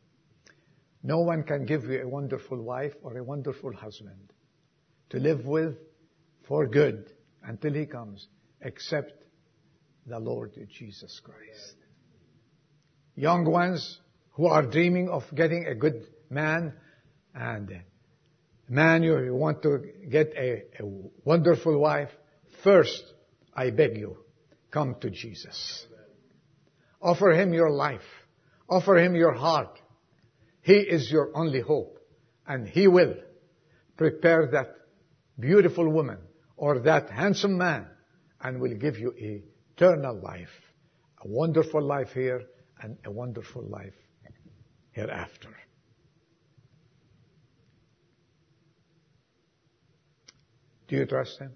No 1.06 1.20
one 1.20 1.44
can 1.44 1.68
give 1.68 1.84
you 1.84 2.02
a 2.02 2.08
wonderful 2.08 2.60
wife 2.60 2.94
or 3.04 3.16
a 3.16 3.24
wonderful 3.24 3.72
husband 3.72 4.34
to 5.12 5.20
live 5.20 5.46
with 5.46 5.76
for 6.48 6.66
good 6.66 7.12
until 7.44 7.74
he 7.74 7.86
comes 7.86 8.28
except 8.62 9.14
the 10.08 10.18
Lord 10.18 10.54
Jesus 10.68 11.22
Christ. 11.24 11.76
Young 13.16 13.46
ones 13.46 14.00
who 14.32 14.48
are 14.48 14.66
dreaming 14.66 15.08
of 15.10 15.22
getting 15.36 15.68
a 15.68 15.76
good 15.76 16.08
man 16.32 16.74
and 17.36 17.82
man 18.68 19.04
you 19.04 19.36
want 19.36 19.62
to 19.62 19.86
get 20.10 20.34
a, 20.36 20.64
a 20.80 20.86
wonderful 21.24 21.78
wife, 21.78 22.10
first, 22.64 23.04
I 23.54 23.70
beg 23.70 23.96
you, 23.96 24.18
come 24.72 24.96
to 25.02 25.12
Jesus. 25.12 25.86
Offer 27.00 27.30
him 27.34 27.54
your 27.54 27.70
life. 27.70 28.02
Offer 28.68 28.98
him 28.98 29.16
your 29.16 29.34
heart. 29.34 29.80
He 30.66 30.78
is 30.78 31.12
your 31.12 31.30
only 31.36 31.62
hope. 31.62 32.00
And 32.48 32.68
he 32.68 32.88
will 32.88 33.14
prepare 33.98 34.50
that 34.52 34.76
beautiful 35.40 35.88
woman 35.88 36.18
or 36.58 36.80
that 36.80 37.12
handsome 37.12 37.56
man 37.60 37.86
and 38.42 38.60
will 38.60 38.74
give 38.74 38.98
you 38.98 39.14
eternal 39.16 40.20
life. 40.20 40.50
A 41.24 41.28
wonderful 41.28 41.84
life 41.84 42.10
here 42.16 42.42
and 42.82 42.98
a 43.06 43.12
wonderful 43.12 43.62
life 43.62 43.94
hereafter. 44.92 45.56
Do 50.88 50.96
you 50.96 51.06
trust 51.06 51.38
him? 51.38 51.52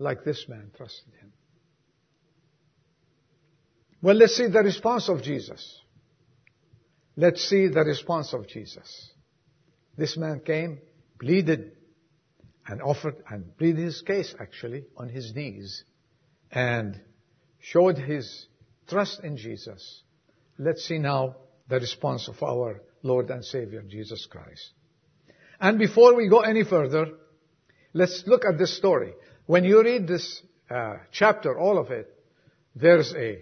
Like 0.00 0.24
this 0.24 0.46
man 0.48 0.72
trusted 0.76 1.14
him. 1.20 1.32
Well, 4.02 4.16
let's 4.16 4.36
see 4.36 4.48
the 4.48 4.64
response 4.64 5.08
of 5.08 5.22
Jesus. 5.22 5.80
Let's 7.20 7.42
see 7.48 7.66
the 7.66 7.82
response 7.82 8.32
of 8.32 8.46
Jesus. 8.46 9.10
This 9.96 10.16
man 10.16 10.38
came, 10.38 10.78
pleaded 11.18 11.72
and 12.64 12.80
offered 12.80 13.16
and 13.28 13.58
pleaded 13.58 13.86
his 13.86 14.02
case 14.02 14.36
actually 14.38 14.84
on 14.96 15.08
his 15.08 15.34
knees 15.34 15.82
and 16.52 17.00
showed 17.58 17.98
his 17.98 18.46
trust 18.86 19.24
in 19.24 19.36
Jesus. 19.36 20.04
Let's 20.60 20.84
see 20.84 20.98
now 20.98 21.34
the 21.68 21.80
response 21.80 22.28
of 22.28 22.40
our 22.40 22.82
Lord 23.02 23.30
and 23.30 23.44
Savior 23.44 23.82
Jesus 23.82 24.24
Christ. 24.26 24.70
And 25.60 25.76
before 25.76 26.14
we 26.14 26.28
go 26.28 26.42
any 26.42 26.62
further, 26.62 27.06
let's 27.94 28.22
look 28.28 28.44
at 28.44 28.58
this 28.58 28.76
story. 28.76 29.12
When 29.46 29.64
you 29.64 29.82
read 29.82 30.06
this 30.06 30.40
uh, 30.70 30.98
chapter, 31.10 31.58
all 31.58 31.78
of 31.78 31.90
it, 31.90 32.14
there's 32.76 33.12
a, 33.12 33.40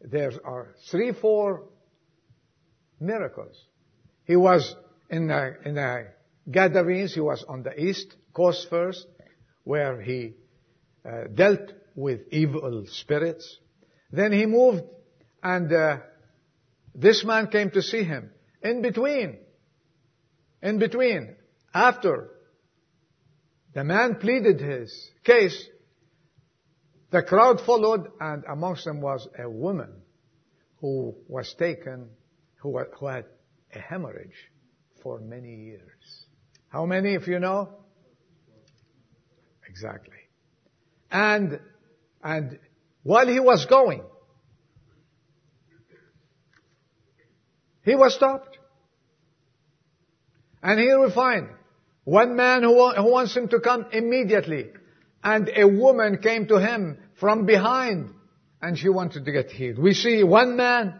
there 0.00 0.30
are 0.44 0.76
three, 0.92 1.10
four 1.10 1.64
miracles. 3.00 3.56
He 4.24 4.36
was 4.36 4.74
in 5.10 5.28
the, 5.28 5.56
in 5.64 5.74
the 5.74 6.08
Gadarenes, 6.50 7.14
he 7.14 7.20
was 7.20 7.44
on 7.48 7.62
the 7.62 7.78
east 7.78 8.14
coast 8.32 8.68
first, 8.68 9.06
where 9.64 10.00
he 10.00 10.34
uh, 11.04 11.24
dealt 11.34 11.72
with 11.94 12.20
evil 12.30 12.84
spirits. 12.88 13.58
Then 14.10 14.32
he 14.32 14.46
moved 14.46 14.84
and 15.42 15.72
uh, 15.72 15.98
this 16.94 17.24
man 17.24 17.48
came 17.48 17.70
to 17.70 17.82
see 17.82 18.02
him. 18.02 18.30
In 18.62 18.80
between, 18.80 19.38
in 20.62 20.78
between, 20.78 21.36
after 21.74 22.30
the 23.74 23.84
man 23.84 24.16
pleaded 24.16 24.60
his 24.60 25.10
case, 25.24 25.68
the 27.10 27.22
crowd 27.22 27.60
followed 27.60 28.10
and 28.20 28.44
amongst 28.48 28.84
them 28.86 29.00
was 29.00 29.28
a 29.38 29.48
woman 29.48 29.92
who 30.80 31.14
was 31.28 31.54
taken, 31.58 32.08
who, 32.64 32.78
who 32.98 33.06
had 33.06 33.26
a 33.74 33.78
hemorrhage 33.78 34.50
for 35.02 35.20
many 35.20 35.54
years. 35.54 36.26
How 36.70 36.86
many, 36.86 37.14
if 37.14 37.28
you 37.28 37.38
know? 37.38 37.68
Exactly. 39.68 40.16
And, 41.10 41.60
and 42.22 42.58
while 43.02 43.28
he 43.28 43.38
was 43.38 43.66
going, 43.66 44.02
he 47.84 47.94
was 47.94 48.14
stopped. 48.14 48.56
And 50.62 50.80
here 50.80 50.98
we 51.04 51.12
find 51.12 51.48
one 52.04 52.34
man 52.34 52.62
who, 52.62 52.92
who 52.92 53.10
wants 53.10 53.36
him 53.36 53.48
to 53.48 53.60
come 53.60 53.86
immediately. 53.92 54.70
And 55.22 55.50
a 55.54 55.68
woman 55.68 56.18
came 56.22 56.48
to 56.48 56.58
him 56.58 56.96
from 57.20 57.44
behind 57.44 58.14
and 58.62 58.78
she 58.78 58.88
wanted 58.88 59.26
to 59.26 59.32
get 59.32 59.50
healed. 59.50 59.78
We 59.78 59.92
see 59.92 60.24
one 60.24 60.56
man 60.56 60.98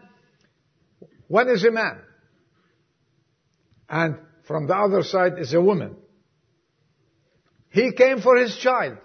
One 1.27 1.49
is 1.49 1.63
a 1.63 1.71
man. 1.71 1.99
And 3.89 4.17
from 4.47 4.67
the 4.67 4.75
other 4.75 5.03
side 5.03 5.39
is 5.39 5.53
a 5.53 5.61
woman. 5.61 5.95
He 7.69 7.91
came 7.91 8.21
for 8.21 8.37
his 8.37 8.55
child. 8.57 8.97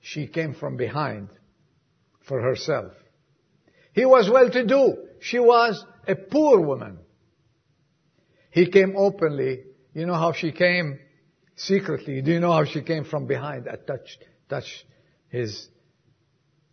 She 0.00 0.26
came 0.26 0.54
from 0.54 0.76
behind 0.76 1.28
for 2.26 2.40
herself. 2.40 2.92
He 3.92 4.04
was 4.04 4.30
well 4.30 4.50
to 4.50 4.66
do. 4.66 4.96
She 5.20 5.38
was 5.38 5.84
a 6.06 6.14
poor 6.14 6.60
woman. 6.60 6.98
He 8.50 8.70
came 8.70 8.94
openly. 8.96 9.64
You 9.94 10.06
know 10.06 10.14
how 10.14 10.32
she 10.32 10.52
came 10.52 10.98
secretly. 11.56 12.22
Do 12.22 12.32
you 12.32 12.40
know 12.40 12.52
how 12.52 12.64
she 12.64 12.82
came 12.82 13.04
from 13.04 13.26
behind 13.26 13.66
and 13.66 13.78
touched, 13.86 14.24
touched 14.48 14.84
his 15.28 15.68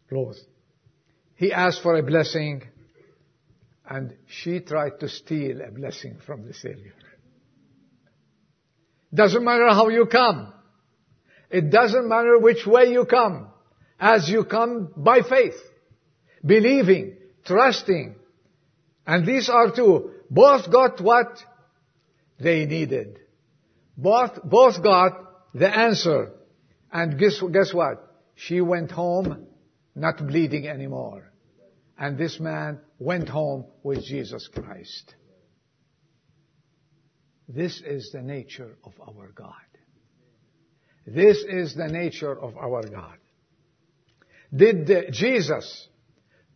clothes? 0.10 0.44
He 1.36 1.52
asked 1.52 1.84
for 1.84 1.96
a 1.96 2.04
blessing 2.04 2.64
and 3.90 4.16
she 4.28 4.60
tried 4.60 5.00
to 5.00 5.08
steal 5.08 5.62
a 5.62 5.72
blessing 5.72 6.18
from 6.26 6.46
the 6.46 6.54
Savior. 6.54 6.94
Doesn't 9.14 9.44
matter 9.44 9.70
how 9.70 9.88
you 9.88 10.06
come. 10.06 10.54
It 11.50 11.70
doesn't 11.70 12.08
matter 12.08 12.38
which 12.38 12.66
way 12.68 12.92
you 12.92 13.06
come. 13.06 13.48
As 14.00 14.30
you 14.30 14.44
come 14.44 14.92
by 14.98 15.22
faith, 15.22 15.56
believing, 16.46 17.16
trusting. 17.46 18.16
And 19.06 19.26
these 19.26 19.50
are 19.50 19.72
two. 19.72 20.12
Both 20.30 20.70
got 20.70 21.00
what 21.00 21.42
they 22.40 22.66
needed. 22.66 23.20
Both, 23.96 24.44
both 24.44 24.84
got 24.84 25.54
the 25.54 25.74
answer. 25.74 26.34
And 26.92 27.18
guess, 27.18 27.42
guess 27.52 27.74
what? 27.74 28.04
She 28.36 28.60
went 28.60 28.92
home 28.92 29.48
not 29.96 30.18
bleeding 30.28 30.68
anymore. 30.68 31.32
And 31.98 32.18
this 32.18 32.40
man 32.40 32.82
went 33.00 33.30
home 33.30 33.66
with 33.84 34.04
Jesus 34.04 34.48
Christ. 34.54 35.16
This 37.48 37.82
is 37.86 38.12
the 38.12 38.22
nature 38.22 38.78
of 38.84 38.94
our 39.02 39.32
God. 39.34 39.54
This 41.06 41.38
is 41.48 41.76
the 41.76 41.88
nature 41.88 42.38
of 42.38 42.58
our 42.58 42.84
God. 42.84 43.18
Did 44.54 45.14
Jesus 45.14 45.88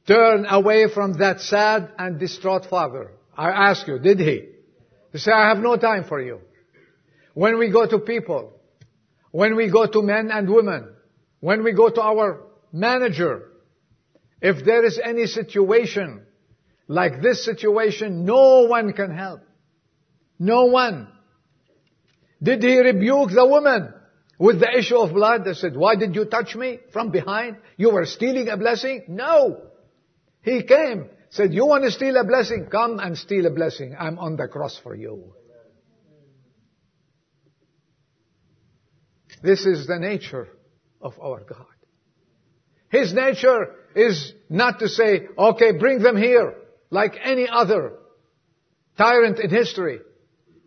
turn 0.07 0.45
away 0.45 0.87
from 0.93 1.19
that 1.19 1.39
sad 1.39 1.91
and 1.97 2.19
distraught 2.19 2.65
father? 2.65 3.11
I 3.37 3.69
ask 3.69 3.87
you, 3.87 3.99
did 3.99 4.19
he? 4.19 4.49
He 5.13 5.17
said, 5.17 5.33
I 5.33 5.49
have 5.49 5.59
no 5.59 5.77
time 5.77 6.03
for 6.03 6.21
you. 6.21 6.41
When 7.33 7.57
we 7.57 7.71
go 7.71 7.85
to 7.85 7.99
people, 7.99 8.53
when 9.31 9.55
we 9.55 9.69
go 9.69 9.85
to 9.85 10.01
men 10.01 10.29
and 10.31 10.49
women, 10.49 10.93
when 11.39 11.63
we 11.63 11.71
go 11.71 11.89
to 11.89 12.01
our 12.01 12.43
manager, 12.73 13.51
if 14.41 14.65
there 14.65 14.83
is 14.85 14.99
any 15.01 15.27
situation 15.27 16.25
like 16.87 17.21
this 17.21 17.45
situation, 17.45 18.25
no 18.25 18.65
one 18.67 18.93
can 18.93 19.15
help. 19.15 19.41
No 20.39 20.65
one. 20.65 21.07
Did 22.41 22.63
he 22.63 22.79
rebuke 22.79 23.29
the 23.33 23.45
woman 23.45 23.93
with 24.39 24.59
the 24.59 24.77
issue 24.77 24.97
of 24.97 25.13
blood? 25.13 25.45
They 25.45 25.53
said, 25.53 25.75
why 25.75 25.95
did 25.95 26.15
you 26.15 26.25
touch 26.25 26.55
me 26.55 26.79
from 26.91 27.11
behind? 27.11 27.57
You 27.77 27.91
were 27.91 28.05
stealing 28.05 28.49
a 28.49 28.57
blessing? 28.57 29.03
No. 29.07 29.61
He 30.41 30.63
came, 30.63 31.09
said, 31.29 31.53
you 31.53 31.67
want 31.67 31.83
to 31.83 31.91
steal 31.91 32.17
a 32.17 32.23
blessing? 32.23 32.67
Come 32.71 32.99
and 32.99 33.17
steal 33.17 33.45
a 33.45 33.51
blessing. 33.51 33.95
I'm 33.97 34.17
on 34.17 34.35
the 34.35 34.47
cross 34.47 34.79
for 34.81 34.95
you. 34.95 35.35
This 39.43 39.65
is 39.65 39.87
the 39.87 39.97
nature 39.97 40.47
of 41.01 41.13
our 41.19 41.41
God. 41.41 41.65
His 42.89 43.13
nature 43.13 43.75
is 43.95 44.33
not 44.49 44.79
to 44.79 44.89
say, 44.89 45.27
okay, 45.37 45.71
bring 45.77 45.99
them 45.99 46.17
here, 46.17 46.55
like 46.91 47.15
any 47.23 47.47
other 47.49 47.93
tyrant 48.97 49.39
in 49.39 49.49
history. 49.49 50.01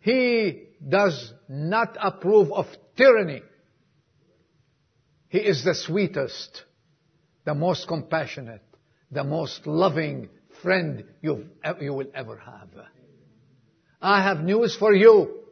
He 0.00 0.64
does 0.86 1.32
not 1.48 1.96
approve 2.00 2.52
of 2.52 2.66
tyranny. 2.96 3.42
He 5.28 5.38
is 5.38 5.62
the 5.64 5.74
sweetest, 5.74 6.64
the 7.44 7.54
most 7.54 7.86
compassionate, 7.86 8.62
the 9.10 9.22
most 9.24 9.66
loving 9.66 10.28
friend 10.62 11.04
you 11.22 11.46
will 11.70 12.06
ever 12.14 12.38
have. 12.38 12.68
I 14.00 14.22
have 14.22 14.40
news 14.40 14.76
for 14.76 14.92
you. 14.92 15.42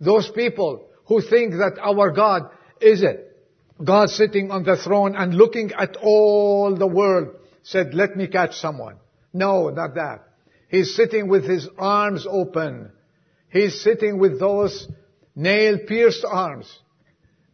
Those 0.00 0.30
people 0.30 0.88
who 1.06 1.20
think 1.20 1.52
that 1.52 1.78
our 1.80 2.10
God 2.10 2.50
is 2.80 3.02
it. 3.02 3.22
God 3.82 4.10
sitting 4.10 4.50
on 4.50 4.64
the 4.64 4.76
throne 4.76 5.14
and 5.14 5.34
looking 5.34 5.72
at 5.72 5.96
all 5.96 6.74
the 6.74 6.86
world 6.86 7.36
said, 7.62 7.94
let 7.94 8.16
me 8.16 8.26
catch 8.26 8.56
someone. 8.56 8.96
No, 9.36 9.68
not 9.68 9.94
that. 9.96 10.26
He's 10.68 10.96
sitting 10.96 11.28
with 11.28 11.44
his 11.44 11.68
arms 11.78 12.26
open. 12.28 12.90
He's 13.50 13.82
sitting 13.82 14.18
with 14.18 14.40
those 14.40 14.88
nail 15.34 15.78
pierced 15.86 16.24
arms 16.24 16.66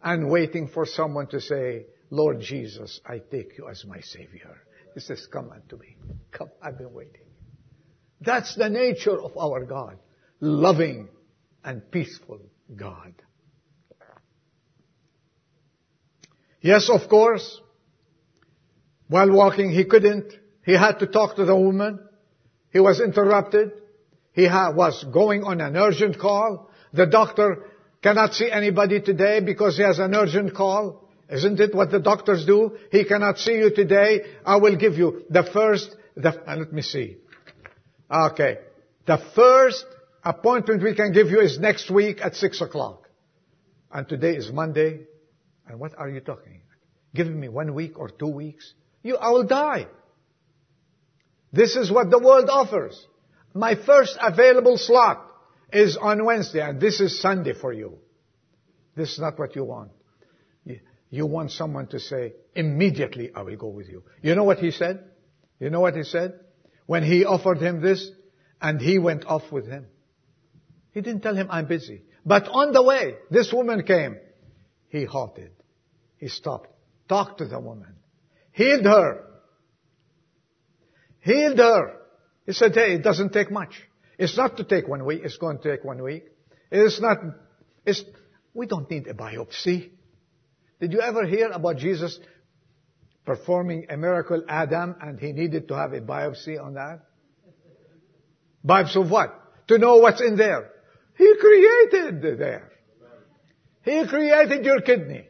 and 0.02 0.30
waiting 0.30 0.68
for 0.68 0.86
someone 0.86 1.26
to 1.28 1.40
say, 1.40 1.86
Lord 2.08 2.40
Jesus, 2.40 3.00
I 3.04 3.18
take 3.18 3.58
you 3.58 3.68
as 3.68 3.84
my 3.84 4.00
savior. 4.00 4.56
He 4.94 5.00
says, 5.00 5.26
come 5.32 5.50
unto 5.50 5.76
me. 5.76 5.96
Come, 6.30 6.50
I've 6.62 6.78
been 6.78 6.92
waiting. 6.92 7.26
That's 8.20 8.54
the 8.54 8.68
nature 8.68 9.20
of 9.20 9.36
our 9.36 9.64
God. 9.64 9.98
Loving 10.40 11.08
and 11.64 11.90
peaceful 11.90 12.40
God. 12.76 13.14
Yes, 16.60 16.88
of 16.88 17.08
course. 17.08 17.60
While 19.08 19.32
walking, 19.32 19.70
he 19.72 19.84
couldn't. 19.84 20.32
He 20.64 20.72
had 20.72 20.98
to 21.00 21.06
talk 21.06 21.36
to 21.36 21.44
the 21.44 21.56
woman. 21.56 22.00
He 22.72 22.80
was 22.80 23.00
interrupted. 23.00 23.72
He 24.32 24.46
was 24.46 25.04
going 25.04 25.44
on 25.44 25.60
an 25.60 25.76
urgent 25.76 26.18
call. 26.18 26.70
The 26.92 27.06
doctor 27.06 27.64
cannot 28.02 28.34
see 28.34 28.50
anybody 28.50 29.00
today 29.00 29.40
because 29.40 29.76
he 29.76 29.82
has 29.82 29.98
an 29.98 30.14
urgent 30.14 30.54
call. 30.54 31.08
Isn't 31.30 31.60
it 31.60 31.74
what 31.74 31.90
the 31.90 31.98
doctors 31.98 32.44
do? 32.44 32.76
He 32.90 33.04
cannot 33.04 33.38
see 33.38 33.54
you 33.54 33.74
today. 33.74 34.24
I 34.44 34.56
will 34.56 34.76
give 34.76 34.94
you 34.94 35.24
the 35.30 35.44
first, 35.44 35.94
the, 36.14 36.30
uh, 36.30 36.56
let 36.56 36.72
me 36.72 36.82
see. 36.82 37.16
Okay. 38.10 38.58
The 39.06 39.18
first 39.34 39.86
appointment 40.24 40.82
we 40.82 40.94
can 40.94 41.12
give 41.12 41.28
you 41.28 41.40
is 41.40 41.58
next 41.58 41.90
week 41.90 42.20
at 42.22 42.36
six 42.36 42.60
o'clock. 42.60 43.08
And 43.90 44.08
today 44.08 44.36
is 44.36 44.52
Monday. 44.52 45.00
And 45.66 45.80
what 45.80 45.98
are 45.98 46.08
you 46.08 46.20
talking? 46.20 46.62
Giving 47.14 47.38
me 47.38 47.48
one 47.48 47.74
week 47.74 47.98
or 47.98 48.10
two 48.10 48.28
weeks? 48.28 48.74
You, 49.02 49.16
I 49.16 49.30
will 49.30 49.44
die. 49.44 49.86
This 51.52 51.76
is 51.76 51.90
what 51.90 52.10
the 52.10 52.18
world 52.18 52.48
offers. 52.48 53.06
My 53.54 53.74
first 53.74 54.16
available 54.20 54.78
slot 54.78 55.26
is 55.72 55.96
on 55.96 56.24
Wednesday 56.24 56.60
and 56.60 56.80
this 56.80 57.00
is 57.00 57.20
Sunday 57.20 57.52
for 57.52 57.72
you. 57.72 57.98
This 58.96 59.12
is 59.12 59.18
not 59.18 59.38
what 59.38 59.54
you 59.54 59.64
want. 59.64 59.90
You 61.10 61.26
want 61.26 61.50
someone 61.50 61.88
to 61.88 62.00
say, 62.00 62.32
immediately 62.54 63.30
I 63.34 63.42
will 63.42 63.56
go 63.56 63.68
with 63.68 63.88
you. 63.88 64.02
You 64.22 64.34
know 64.34 64.44
what 64.44 64.60
he 64.60 64.70
said? 64.70 65.04
You 65.60 65.68
know 65.68 65.80
what 65.80 65.94
he 65.94 66.04
said? 66.04 66.40
When 66.86 67.02
he 67.02 67.26
offered 67.26 67.58
him 67.58 67.82
this 67.82 68.10
and 68.62 68.80
he 68.80 68.98
went 68.98 69.26
off 69.26 69.52
with 69.52 69.66
him. 69.66 69.86
He 70.92 71.02
didn't 71.02 71.20
tell 71.20 71.34
him, 71.36 71.48
I'm 71.50 71.66
busy. 71.66 72.02
But 72.24 72.48
on 72.48 72.72
the 72.72 72.82
way, 72.82 73.16
this 73.30 73.52
woman 73.52 73.82
came. 73.82 74.16
He 74.88 75.04
halted. 75.04 75.50
He 76.16 76.28
stopped. 76.28 76.68
Talked 77.08 77.38
to 77.38 77.46
the 77.46 77.60
woman. 77.60 77.94
Healed 78.52 78.84
her. 78.84 79.26
Healed 81.22 81.58
her. 81.58 81.96
He 82.46 82.52
said, 82.52 82.74
hey, 82.74 82.94
it 82.94 83.02
doesn't 83.02 83.32
take 83.32 83.50
much. 83.50 83.74
It's 84.18 84.36
not 84.36 84.56
to 84.58 84.64
take 84.64 84.88
one 84.88 85.04
week. 85.04 85.22
It's 85.24 85.36
going 85.36 85.58
to 85.58 85.70
take 85.70 85.84
one 85.84 86.02
week. 86.02 86.24
It's 86.70 87.00
not, 87.00 87.18
it's, 87.86 88.04
we 88.54 88.66
don't 88.66 88.90
need 88.90 89.06
a 89.06 89.14
biopsy. 89.14 89.90
Did 90.80 90.92
you 90.92 91.00
ever 91.00 91.24
hear 91.26 91.50
about 91.50 91.76
Jesus 91.76 92.18
performing 93.24 93.86
a 93.88 93.96
miracle 93.96 94.42
Adam 94.48 94.96
and 95.00 95.18
he 95.18 95.32
needed 95.32 95.68
to 95.68 95.76
have 95.76 95.92
a 95.92 96.00
biopsy 96.00 96.60
on 96.60 96.74
that? 96.74 97.00
Biopsy 98.66 98.96
of 99.04 99.10
what? 99.10 99.38
To 99.68 99.78
know 99.78 99.98
what's 99.98 100.20
in 100.20 100.36
there. 100.36 100.70
He 101.16 101.34
created 101.38 102.38
there. 102.38 102.72
He 103.84 104.06
created 104.06 104.64
your 104.64 104.80
kidney. 104.80 105.26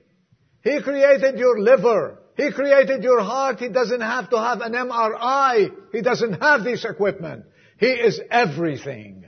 He 0.63 0.81
created 0.81 1.39
your 1.39 1.61
liver. 1.61 2.22
He 2.37 2.51
created 2.51 3.03
your 3.03 3.21
heart. 3.21 3.59
He 3.59 3.68
doesn't 3.68 4.01
have 4.01 4.31
to 4.31 4.38
have 4.38 4.61
an 4.61 4.73
MRI. 4.73 5.71
He 5.92 6.01
doesn't 6.01 6.40
have 6.40 6.64
this 6.64 6.85
equipment. 6.85 7.45
He 7.79 7.88
is 7.88 8.21
everything. 8.31 9.25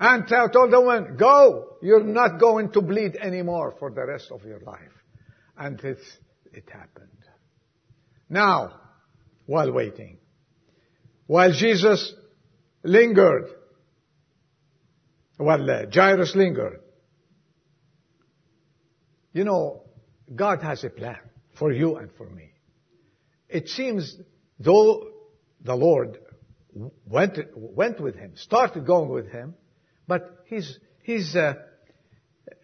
And 0.00 0.24
I 0.24 0.46
told 0.48 0.72
the 0.72 0.80
woman, 0.80 1.16
go. 1.16 1.76
You're 1.82 2.04
not 2.04 2.40
going 2.40 2.72
to 2.72 2.80
bleed 2.80 3.16
anymore 3.16 3.74
for 3.78 3.90
the 3.90 4.04
rest 4.04 4.30
of 4.30 4.44
your 4.44 4.60
life. 4.60 4.92
And 5.56 5.78
it, 5.80 5.98
it 6.52 6.68
happened. 6.70 7.08
Now, 8.28 8.80
while 9.46 9.72
waiting, 9.72 10.18
while 11.26 11.52
Jesus 11.52 12.14
lingered, 12.82 13.48
while 15.36 15.70
uh, 15.70 15.86
Jairus 15.92 16.34
lingered, 16.34 16.80
you 19.32 19.44
know, 19.44 19.82
God 20.34 20.62
has 20.62 20.84
a 20.84 20.90
plan 20.90 21.18
for 21.58 21.72
you 21.72 21.96
and 21.96 22.10
for 22.16 22.28
me. 22.28 22.52
It 23.48 23.68
seems 23.68 24.16
though 24.58 25.08
the 25.62 25.74
Lord 25.74 26.18
went, 27.06 27.38
went 27.54 28.00
with 28.00 28.14
him, 28.14 28.32
started 28.36 28.86
going 28.86 29.08
with 29.08 29.28
him, 29.30 29.54
but 30.06 30.44
he's, 30.46 30.78
he's, 31.02 31.34
uh, 31.34 31.54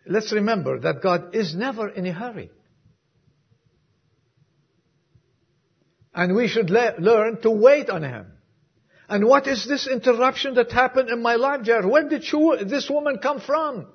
let's 0.07 0.33
remember 0.33 0.81
that 0.81 1.03
God 1.03 1.35
is 1.35 1.55
never 1.55 1.89
in 1.89 2.07
a 2.07 2.13
hurry. 2.13 2.51
And 6.15 6.37
we 6.37 6.47
should 6.47 6.71
le- 6.71 6.95
learn 6.99 7.41
to 7.43 7.51
wait 7.51 7.91
on 7.91 8.03
him. 8.03 8.27
And 9.09 9.27
what 9.27 9.47
is 9.47 9.67
this 9.67 9.87
interruption 9.87 10.55
that 10.55 10.71
happened 10.71 11.11
in 11.11 11.23
my 11.23 11.35
life, 11.35 11.63
Jared? 11.63 11.85
Where 11.85 12.09
did 12.09 12.25
you, 12.31 12.59
this 12.65 12.89
woman 12.89 13.19
come 13.19 13.41
from? 13.41 13.89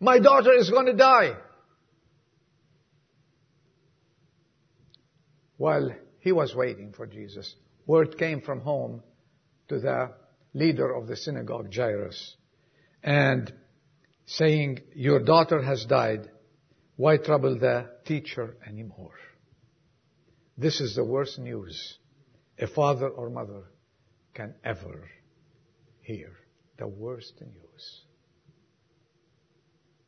My 0.00 0.18
daughter 0.18 0.52
is 0.52 0.70
going 0.70 0.86
to 0.86 0.94
die. 0.94 1.36
While 5.56 5.90
he 6.18 6.32
was 6.32 6.54
waiting 6.54 6.92
for 6.92 7.06
Jesus, 7.06 7.54
word 7.86 8.18
came 8.18 8.40
from 8.40 8.60
home 8.60 9.02
to 9.68 9.78
the 9.78 10.12
leader 10.52 10.92
of 10.92 11.06
the 11.06 11.16
synagogue, 11.16 11.72
Jairus, 11.74 12.36
and 13.02 13.52
saying, 14.26 14.80
your 14.94 15.20
daughter 15.20 15.62
has 15.62 15.84
died. 15.84 16.28
Why 16.96 17.16
trouble 17.18 17.58
the 17.58 17.90
teacher 18.04 18.56
anymore? 18.66 19.14
This 20.58 20.80
is 20.80 20.94
the 20.94 21.04
worst 21.04 21.38
news 21.38 21.98
a 22.58 22.66
father 22.66 23.08
or 23.08 23.28
mother 23.28 23.64
can 24.34 24.54
ever 24.64 25.10
hear. 26.00 26.32
The 26.78 26.88
worst 26.88 27.34
news. 27.40 28.02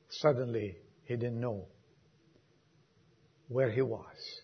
Suddenly, 0.09 0.77
he 1.05 1.17
didn't 1.17 1.41
know 1.41 1.67
where 3.49 3.71
he 3.71 3.83
was. 3.83 4.41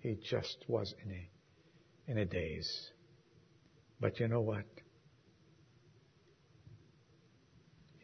He 0.00 0.18
just 0.22 0.64
was 0.68 0.94
in 1.04 1.10
a, 1.10 2.10
in 2.10 2.18
a 2.18 2.24
daze. 2.24 2.90
But 4.00 4.20
you 4.20 4.28
know 4.28 4.42
what? 4.42 4.64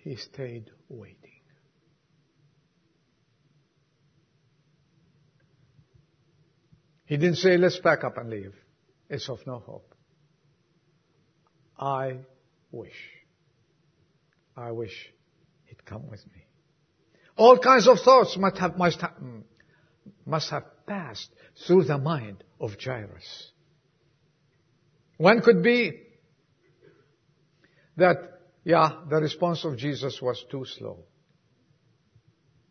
He 0.03 0.17
stayed 0.17 0.71
waiting. 0.89 1.17
He 7.05 7.17
didn't 7.19 7.37
say, 7.37 7.57
let's 7.59 7.79
pack 7.79 8.05
up 8.05 8.17
and 8.17 8.31
leave. 8.31 8.55
It's 9.11 9.29
of 9.29 9.47
no 9.47 9.59
hope. 9.59 9.95
I 11.79 12.21
wish. 12.71 12.97
I 14.57 14.71
wish 14.71 15.13
he'd 15.67 15.85
come 15.85 16.09
with 16.09 16.25
me. 16.27 16.47
All 17.37 17.59
kinds 17.59 17.87
of 17.87 17.99
thoughts 18.01 18.37
must 18.39 18.57
have, 18.59 18.79
must 18.79 19.01
have, 19.03 19.13
mm, 19.23 19.43
must 20.25 20.51
have 20.51 20.65
passed 20.87 21.31
through 21.67 21.85
the 21.85 21.99
mind 21.99 22.45
of 22.61 22.73
Jairus. 22.83 23.53
One 25.19 25.41
could 25.41 25.63
be 25.63 25.93
that, 27.97 28.17
yeah, 28.65 28.91
the 29.09 29.17
response 29.17 29.65
of 29.65 29.77
Jesus 29.77 30.21
was 30.21 30.45
too 30.51 30.65
slow. 30.79 31.05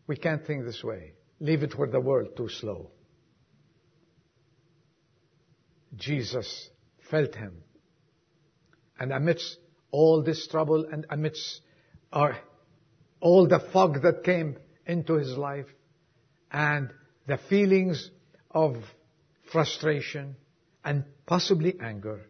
We 0.06 0.16
can't 0.16 0.46
think 0.46 0.64
this 0.64 0.82
way. 0.82 1.14
Leave 1.40 1.62
it 1.62 1.78
with 1.78 1.92
the 1.92 2.00
world 2.00 2.36
too 2.36 2.48
slow. 2.48 2.90
Jesus 5.96 6.68
felt 7.10 7.34
him. 7.34 7.62
And 8.98 9.12
amidst 9.12 9.58
all 9.90 10.22
this 10.22 10.46
trouble 10.48 10.86
and 10.90 11.06
amidst 11.10 11.60
our, 12.12 12.36
all 13.20 13.46
the 13.46 13.60
fog 13.72 14.02
that 14.02 14.24
came 14.24 14.56
into 14.86 15.14
his 15.14 15.36
life 15.36 15.66
and 16.50 16.90
the 17.26 17.38
feelings 17.48 18.10
of 18.50 18.76
frustration 19.50 20.36
and 20.84 21.04
possibly 21.26 21.74
anger, 21.80 22.20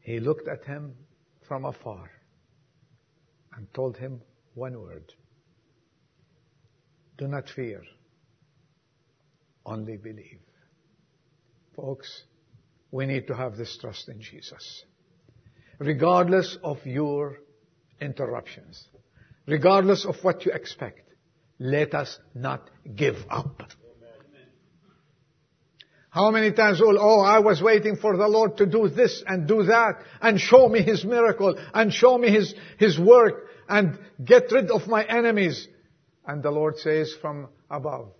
he 0.00 0.20
looked 0.20 0.48
at 0.48 0.64
him 0.64 0.94
from 1.46 1.64
afar 1.64 2.10
and 3.56 3.72
told 3.72 3.96
him 3.96 4.20
one 4.54 4.80
word. 4.80 5.12
Do 7.16 7.28
not 7.28 7.48
fear, 7.48 7.82
only 9.64 9.96
believe. 9.96 10.40
Folks, 11.76 12.24
we 12.90 13.06
need 13.06 13.26
to 13.28 13.34
have 13.34 13.56
this 13.56 13.76
trust 13.80 14.08
in 14.08 14.20
Jesus. 14.20 14.84
Regardless 15.78 16.56
of 16.62 16.84
your 16.84 17.38
interruptions, 18.00 18.88
regardless 19.46 20.04
of 20.04 20.16
what 20.22 20.44
you 20.44 20.52
expect, 20.52 21.03
let 21.64 21.94
us 21.94 22.18
not 22.34 22.68
give 22.94 23.16
up. 23.30 23.62
How 26.10 26.30
many 26.30 26.52
times, 26.52 26.80
oh, 26.80 26.94
oh, 26.96 27.22
I 27.22 27.38
was 27.38 27.62
waiting 27.62 27.96
for 27.96 28.16
the 28.16 28.28
Lord 28.28 28.58
to 28.58 28.66
do 28.66 28.88
this 28.88 29.24
and 29.26 29.48
do 29.48 29.64
that 29.64 29.94
and 30.20 30.38
show 30.38 30.68
me 30.68 30.82
His 30.82 31.04
miracle 31.04 31.56
and 31.72 31.92
show 31.92 32.18
me 32.18 32.30
His, 32.30 32.54
His 32.78 33.00
work 33.00 33.48
and 33.66 33.98
get 34.22 34.52
rid 34.52 34.70
of 34.70 34.86
my 34.86 35.04
enemies. 35.04 35.66
And 36.26 36.42
the 36.42 36.50
Lord 36.50 36.78
says 36.78 37.14
from 37.20 37.48
above, 37.70 38.12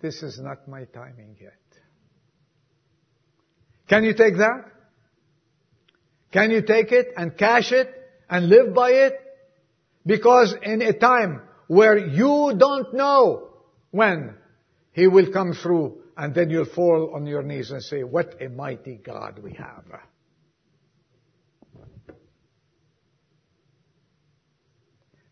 this 0.00 0.22
is 0.22 0.38
not 0.38 0.68
my 0.68 0.84
timing 0.84 1.36
yet. 1.40 1.54
Can 3.88 4.04
you 4.04 4.12
take 4.12 4.36
that? 4.36 4.66
Can 6.32 6.50
you 6.50 6.60
take 6.62 6.92
it 6.92 7.08
and 7.16 7.36
cash 7.36 7.72
it 7.72 7.92
and 8.28 8.48
live 8.48 8.74
by 8.74 8.90
it? 8.90 9.14
Because 10.06 10.54
in 10.62 10.82
a 10.82 10.92
time 10.92 11.42
where 11.70 11.96
you 11.96 12.52
don't 12.58 12.92
know 12.94 13.48
when 13.92 14.34
He 14.90 15.06
will 15.06 15.32
come 15.32 15.52
through 15.52 16.00
and 16.16 16.34
then 16.34 16.50
you'll 16.50 16.64
fall 16.64 17.12
on 17.14 17.26
your 17.26 17.44
knees 17.44 17.70
and 17.70 17.80
say, 17.80 18.02
what 18.02 18.42
a 18.42 18.48
mighty 18.48 18.96
God 18.96 19.38
we 19.40 19.52
have. 19.52 19.84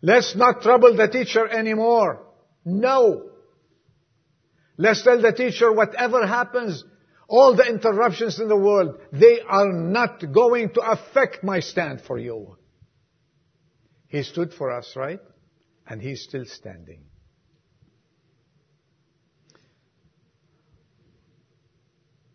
Let's 0.01 0.37
not 0.37 0.63
trouble 0.63 0.97
the 0.97 1.09
teacher 1.09 1.45
anymore. 1.49 2.25
No. 2.65 3.31
Let's 4.77 5.03
tell 5.03 5.21
the 5.21 5.33
teacher 5.33 5.73
whatever 5.73 6.25
happens, 6.25 6.85
all 7.27 7.57
the 7.57 7.67
interruptions 7.69 8.39
in 8.39 8.47
the 8.47 8.57
world, 8.57 9.01
they 9.11 9.41
are 9.41 9.73
not 9.73 10.23
going 10.33 10.73
to 10.75 10.83
affect 10.83 11.43
my 11.43 11.59
stand 11.59 12.03
for 12.03 12.17
you. 12.17 12.57
He 14.07 14.23
stood 14.23 14.55
for 14.55 14.71
us, 14.71 14.93
right? 14.95 15.19
And 15.89 16.03
he's 16.03 16.23
still 16.23 16.45
standing. 16.45 17.01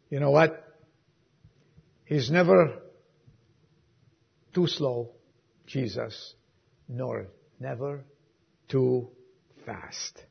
You 0.10 0.20
know 0.20 0.32
what? 0.32 0.64
He's 2.06 2.30
never 2.30 2.80
too 4.54 4.68
slow, 4.68 5.12
Jesus, 5.68 6.36
nor 6.88 7.28
never 7.60 8.04
too 8.68 9.10
fast. 9.66 10.24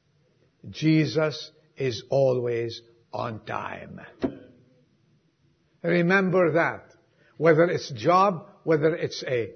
Jesus 0.70 1.50
is 1.76 2.02
always 2.10 2.80
on 3.12 3.44
time. 3.44 4.00
Remember 5.82 6.52
that. 6.52 6.84
Whether 7.36 7.64
it's 7.64 7.90
job, 7.90 8.46
whether 8.64 8.94
it's 8.94 9.24
a 9.26 9.50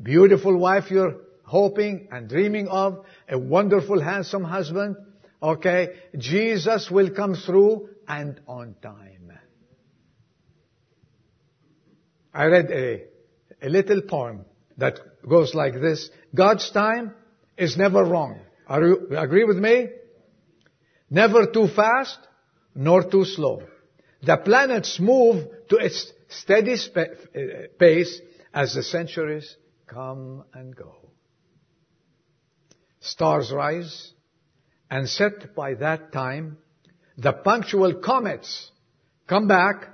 beautiful 0.00 0.56
wife 0.56 0.90
you're 0.90 1.16
hoping 1.44 2.08
and 2.10 2.28
dreaming 2.28 2.68
of, 2.68 3.04
a 3.28 3.38
wonderful, 3.38 4.00
handsome 4.00 4.44
husband, 4.44 4.96
okay, 5.42 5.94
Jesus 6.16 6.90
will 6.90 7.10
come 7.10 7.34
through 7.34 7.88
and 8.08 8.40
on 8.46 8.74
time. 8.82 9.32
I 12.34 12.46
read 12.46 12.70
a, 12.70 13.02
a 13.60 13.68
little 13.68 14.02
poem 14.02 14.46
that 14.78 14.98
goes 15.28 15.54
like 15.54 15.74
this. 15.74 16.08
God's 16.34 16.70
time 16.70 17.14
is 17.56 17.76
never 17.76 18.04
wrong. 18.04 18.40
Are 18.66 18.82
you 18.82 19.08
agree 19.16 19.44
with 19.44 19.58
me? 19.58 19.88
Never 21.10 21.46
too 21.46 21.68
fast, 21.68 22.18
nor 22.74 23.04
too 23.10 23.24
slow. 23.24 23.62
The 24.22 24.38
planets 24.38 24.98
move 24.98 25.44
to 25.68 25.76
its 25.76 26.10
steady 26.28 26.76
uh, 26.96 27.04
pace 27.78 28.20
as 28.54 28.74
the 28.74 28.82
centuries 28.82 29.56
come 29.86 30.44
and 30.54 30.74
go. 30.74 31.01
Stars 33.02 33.50
rise 33.52 34.12
and 34.88 35.08
set 35.08 35.56
by 35.56 35.74
that 35.74 36.12
time. 36.12 36.58
The 37.18 37.32
punctual 37.32 37.94
comets 37.94 38.70
come 39.26 39.48
back 39.48 39.88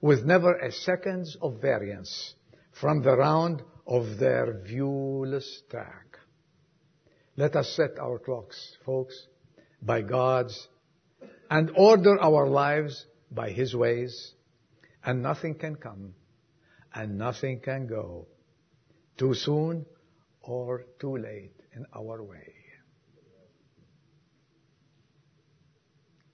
with 0.00 0.24
never 0.24 0.54
a 0.54 0.70
second 0.70 1.26
of 1.42 1.60
variance 1.60 2.34
from 2.80 3.02
the 3.02 3.16
round 3.16 3.62
of 3.84 4.18
their 4.18 4.62
viewless 4.64 5.62
track. 5.70 6.18
Let 7.36 7.56
us 7.56 7.68
set 7.74 7.98
our 7.98 8.20
clocks, 8.20 8.76
folks, 8.86 9.26
by 9.82 10.02
God's 10.02 10.68
and 11.50 11.72
order 11.76 12.16
our 12.20 12.46
lives 12.46 13.06
by 13.32 13.50
His 13.50 13.74
ways, 13.74 14.34
and 15.04 15.20
nothing 15.20 15.56
can 15.56 15.74
come, 15.74 16.14
and 16.94 17.18
nothing 17.18 17.58
can 17.58 17.88
go 17.88 18.28
too 19.18 19.34
soon 19.34 19.84
or 20.42 20.84
too 21.00 21.16
late 21.16 21.61
in 21.74 21.86
our 21.94 22.22
way. 22.22 22.54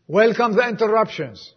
Welcome 0.06 0.56
the 0.56 0.66
interruptions. 0.66 1.52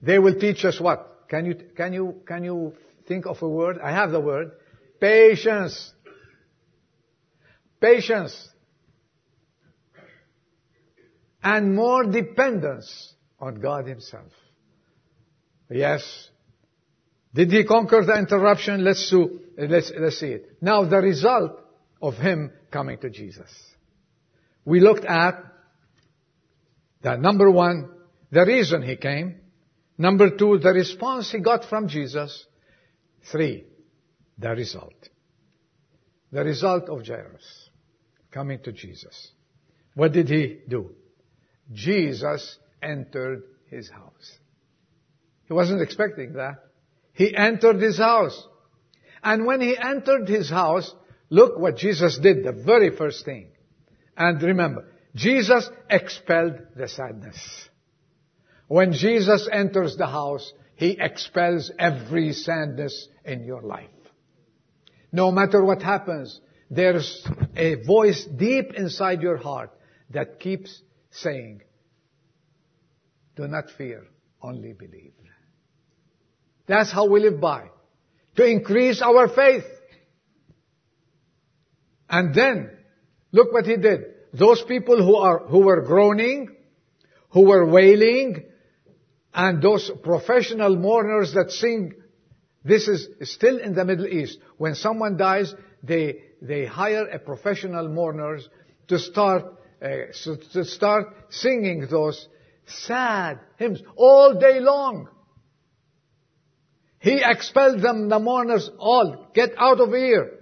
They 0.00 0.18
will 0.18 0.38
teach 0.38 0.64
us 0.64 0.80
what? 0.80 1.24
Can 1.28 1.46
you, 1.46 1.54
can 1.76 1.92
you, 1.92 2.22
can 2.26 2.44
you 2.44 2.74
think 3.06 3.26
of 3.26 3.42
a 3.42 3.48
word? 3.48 3.78
I 3.82 3.90
have 3.90 4.12
the 4.12 4.20
word. 4.20 4.52
Patience. 5.00 5.92
Patience. 7.80 8.48
And 11.42 11.74
more 11.74 12.04
dependence 12.04 13.14
on 13.38 13.60
God 13.60 13.86
Himself. 13.86 14.32
Yes. 15.70 16.28
Did 17.34 17.50
He 17.50 17.64
conquer 17.64 18.04
the 18.04 18.16
interruption? 18.16 18.84
Let's, 18.84 19.08
do, 19.10 19.40
let's, 19.56 19.92
let's 19.98 20.18
see 20.18 20.26
it. 20.26 20.56
Now 20.60 20.84
the 20.84 20.98
result 20.98 21.59
of 22.00 22.14
Him 22.14 22.52
coming 22.70 22.98
to 22.98 23.10
Jesus. 23.10 23.50
We 24.64 24.80
looked 24.80 25.04
at 25.04 25.44
the 27.02 27.16
number 27.16 27.50
one, 27.50 27.90
the 28.30 28.44
reason 28.44 28.82
He 28.82 28.96
came. 28.96 29.40
Number 29.98 30.36
two, 30.36 30.58
the 30.58 30.70
response 30.70 31.30
He 31.30 31.40
got 31.40 31.64
from 31.64 31.88
Jesus. 31.88 32.46
Three, 33.30 33.64
the 34.38 34.50
result. 34.50 35.08
The 36.32 36.44
result 36.44 36.88
of 36.88 37.06
Jairus 37.06 37.70
coming 38.30 38.60
to 38.60 38.72
Jesus. 38.72 39.32
What 39.94 40.12
did 40.12 40.28
he 40.28 40.60
do? 40.68 40.92
Jesus 41.72 42.58
entered 42.82 43.42
his 43.68 43.88
house. 43.90 44.38
He 45.46 45.52
wasn't 45.52 45.82
expecting 45.82 46.34
that. 46.34 46.64
He 47.12 47.34
entered 47.36 47.80
his 47.80 47.98
house. 47.98 48.46
And 49.22 49.44
when 49.44 49.60
he 49.60 49.76
entered 49.76 50.28
his 50.28 50.48
house, 50.48 50.94
look 51.30 51.58
what 51.58 51.76
Jesus 51.76 52.18
did, 52.18 52.44
the 52.44 52.52
very 52.52 52.94
first 52.94 53.24
thing. 53.24 53.48
And 54.16 54.42
remember, 54.42 54.86
Jesus 55.14 55.68
expelled 55.88 56.58
the 56.76 56.88
sadness. 56.88 57.38
When 58.68 58.92
Jesus 58.92 59.48
enters 59.50 59.96
the 59.96 60.06
house, 60.06 60.52
he 60.76 60.96
expels 61.00 61.70
every 61.78 62.32
sadness 62.32 63.08
in 63.24 63.44
your 63.44 63.62
life. 63.62 63.88
No 65.12 65.32
matter 65.32 65.64
what 65.64 65.82
happens, 65.82 66.40
there's 66.70 67.26
a 67.56 67.76
voice 67.76 68.24
deep 68.24 68.74
inside 68.74 69.22
your 69.22 69.38
heart 69.38 69.70
that 70.10 70.38
keeps 70.38 70.82
saying, 71.10 71.62
do 73.36 73.48
not 73.48 73.70
fear, 73.76 74.06
only 74.42 74.72
believe. 74.72 75.12
That's 76.70 76.92
how 76.92 77.08
we 77.08 77.18
live 77.18 77.40
by. 77.40 77.68
To 78.36 78.44
increase 78.44 79.02
our 79.02 79.28
faith. 79.28 79.64
And 82.10 82.34
then, 82.34 82.70
look 83.30 83.52
what 83.52 83.66
he 83.66 83.76
did. 83.76 84.00
Those 84.32 84.62
people 84.62 85.02
who 85.02 85.16
are, 85.16 85.38
who 85.46 85.60
were 85.60 85.82
groaning, 85.82 86.56
who 87.30 87.46
were 87.46 87.64
wailing, 87.64 88.44
and 89.32 89.62
those 89.62 89.90
professional 90.02 90.76
mourners 90.76 91.32
that 91.34 91.52
sing, 91.52 91.94
this 92.64 92.88
is 92.88 93.08
still 93.22 93.58
in 93.58 93.74
the 93.74 93.84
Middle 93.84 94.08
East. 94.08 94.38
When 94.58 94.74
someone 94.74 95.16
dies, 95.16 95.54
they, 95.84 96.22
they 96.42 96.66
hire 96.66 97.06
a 97.06 97.20
professional 97.20 97.88
mourners 97.88 98.48
to 98.88 98.98
start, 98.98 99.44
uh, 99.80 99.86
to 100.52 100.64
start 100.64 101.14
singing 101.30 101.86
those 101.88 102.28
sad 102.66 103.38
hymns 103.56 103.80
all 103.94 104.38
day 104.38 104.58
long. 104.58 105.08
He 106.98 107.22
expelled 107.24 107.80
them, 107.80 108.08
the 108.08 108.18
mourners, 108.18 108.68
all, 108.78 109.28
get 109.32 109.50
out 109.56 109.80
of 109.80 109.90
here. 109.90 110.39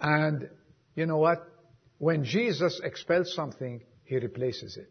And 0.00 0.48
you 0.94 1.06
know 1.06 1.18
what? 1.18 1.46
When 1.98 2.24
Jesus 2.24 2.80
expels 2.82 3.34
something, 3.34 3.82
He 4.04 4.16
replaces 4.16 4.76
it. 4.76 4.90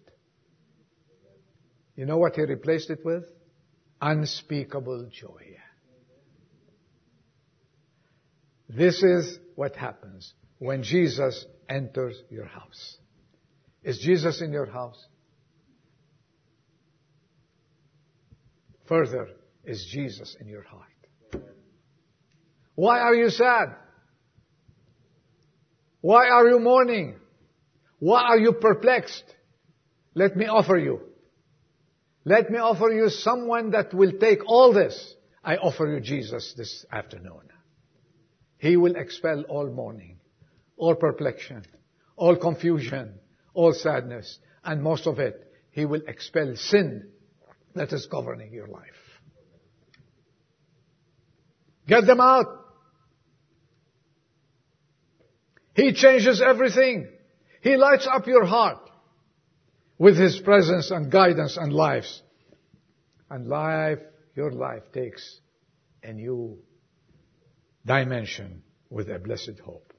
You 1.96 2.06
know 2.06 2.18
what 2.18 2.36
He 2.36 2.44
replaced 2.44 2.90
it 2.90 3.04
with? 3.04 3.26
Unspeakable 4.02 5.10
joy. 5.12 5.58
This 8.70 9.02
is 9.02 9.40
what 9.56 9.76
happens 9.76 10.32
when 10.60 10.84
Jesus 10.84 11.46
enters 11.68 12.22
your 12.30 12.46
house. 12.46 12.98
Is 13.84 13.98
Jesus 13.98 14.42
in 14.42 14.54
your 14.54 14.68
house? 14.68 15.04
Further, 18.88 19.30
is 19.64 19.86
Jesus 19.92 20.38
in 20.40 20.48
your 20.48 20.64
heart? 20.64 20.86
Why 22.76 23.00
are 23.00 23.16
you 23.16 23.30
sad? 23.30 23.76
Why 26.02 26.30
are 26.30 26.48
you 26.48 26.60
mourning? 26.60 27.16
Why 28.00 28.22
are 28.22 28.40
you 28.40 28.54
perplexed? 28.54 29.24
Let 30.14 30.36
me 30.36 30.46
offer 30.46 30.78
you. 30.78 31.02
Let 32.26 32.50
me 32.50 32.58
offer 32.58 32.90
you 32.90 33.10
someone 33.10 33.72
that 33.72 33.94
will 33.94 34.14
take 34.20 34.40
all 34.46 34.74
this. 34.74 35.14
I 35.44 35.58
offer 35.58 35.88
you 35.88 36.00
Jesus 36.00 36.54
this 36.58 36.86
afternoon. 36.92 37.50
He 38.58 38.76
will 38.78 38.96
expel 38.96 39.44
all 39.50 39.70
mourning, 39.70 40.20
all 40.78 40.96
perplexion, 40.96 41.64
all 42.16 42.36
confusion, 42.36 43.14
all 43.54 43.74
sadness, 43.74 44.40
and 44.64 44.84
most 44.84 45.08
of 45.08 45.20
it, 45.20 45.52
He 45.72 45.86
will 45.86 46.02
expel 46.08 46.56
sin 46.56 47.10
that 47.74 47.94
is 47.94 48.06
governing 48.08 48.54
your 48.54 48.68
life. 48.68 48.84
Get 51.88 52.06
them 52.06 52.20
out. 52.20 52.59
He 55.80 55.94
changes 55.94 56.42
everything. 56.42 57.08
He 57.62 57.78
lights 57.78 58.06
up 58.06 58.28
your 58.28 58.46
heart 58.46 58.80
with 59.98 60.18
His 60.18 60.40
presence 60.40 60.92
and 60.92 61.10
guidance 61.10 61.56
and 61.56 61.72
lives. 61.72 62.22
And 63.30 63.48
life, 63.48 64.00
your 64.36 64.52
life 64.52 64.84
takes 64.94 65.40
a 66.04 66.12
new 66.12 66.58
dimension 67.86 68.64
with 68.90 69.10
a 69.10 69.20
blessed 69.20 69.60
hope. 69.64 69.94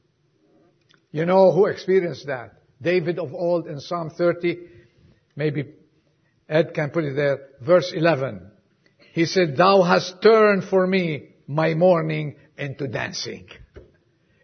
You 1.12 1.25
know 1.25 1.51
who 1.53 1.66
experienced 1.66 2.27
that? 2.27 2.53
David 2.83 3.19
of 3.19 3.33
old 3.33 3.66
in 3.66 3.81
Psalm 3.81 4.11
30, 4.11 4.59
maybe 5.35 5.64
Ed 6.49 6.75
can 6.75 6.90
put 6.90 7.05
it 7.05 7.14
there, 7.14 7.38
verse 7.62 7.93
11. 7.95 8.51
He 9.12 9.25
said, 9.25 9.57
Thou 9.57 9.83
hast 9.83 10.21
turned 10.23 10.64
for 10.64 10.87
me 10.87 11.31
my 11.47 11.73
mourning 11.73 12.37
into 12.59 12.87
dancing. 12.87 13.49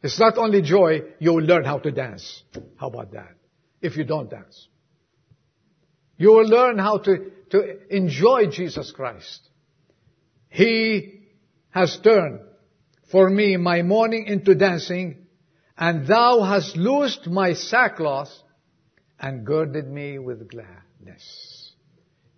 It's 0.02 0.18
not 0.20 0.38
only 0.38 0.62
joy, 0.62 1.02
you 1.18 1.32
will 1.32 1.44
learn 1.44 1.64
how 1.64 1.78
to 1.78 1.90
dance. 1.90 2.42
How 2.76 2.88
about 2.88 3.12
that? 3.12 3.34
If 3.80 3.96
you 3.96 4.04
don't 4.04 4.30
dance. 4.30 4.68
You 6.16 6.32
will 6.32 6.48
learn 6.48 6.78
how 6.78 6.98
to, 6.98 7.30
to 7.50 7.94
enjoy 7.94 8.46
Jesus 8.50 8.90
Christ. 8.92 9.48
He 10.48 11.20
has 11.70 11.98
turned 12.02 12.40
for 13.10 13.28
me 13.28 13.56
my 13.56 13.82
mourning 13.82 14.26
into 14.26 14.54
dancing, 14.54 15.26
and 15.76 16.06
thou 16.06 16.42
hast 16.42 16.76
loosed 16.76 17.26
my 17.26 17.52
sackcloth 17.52 18.30
and 19.20 19.46
girded 19.46 19.86
me 19.86 20.18
with 20.18 20.48
gladness. 20.48 21.72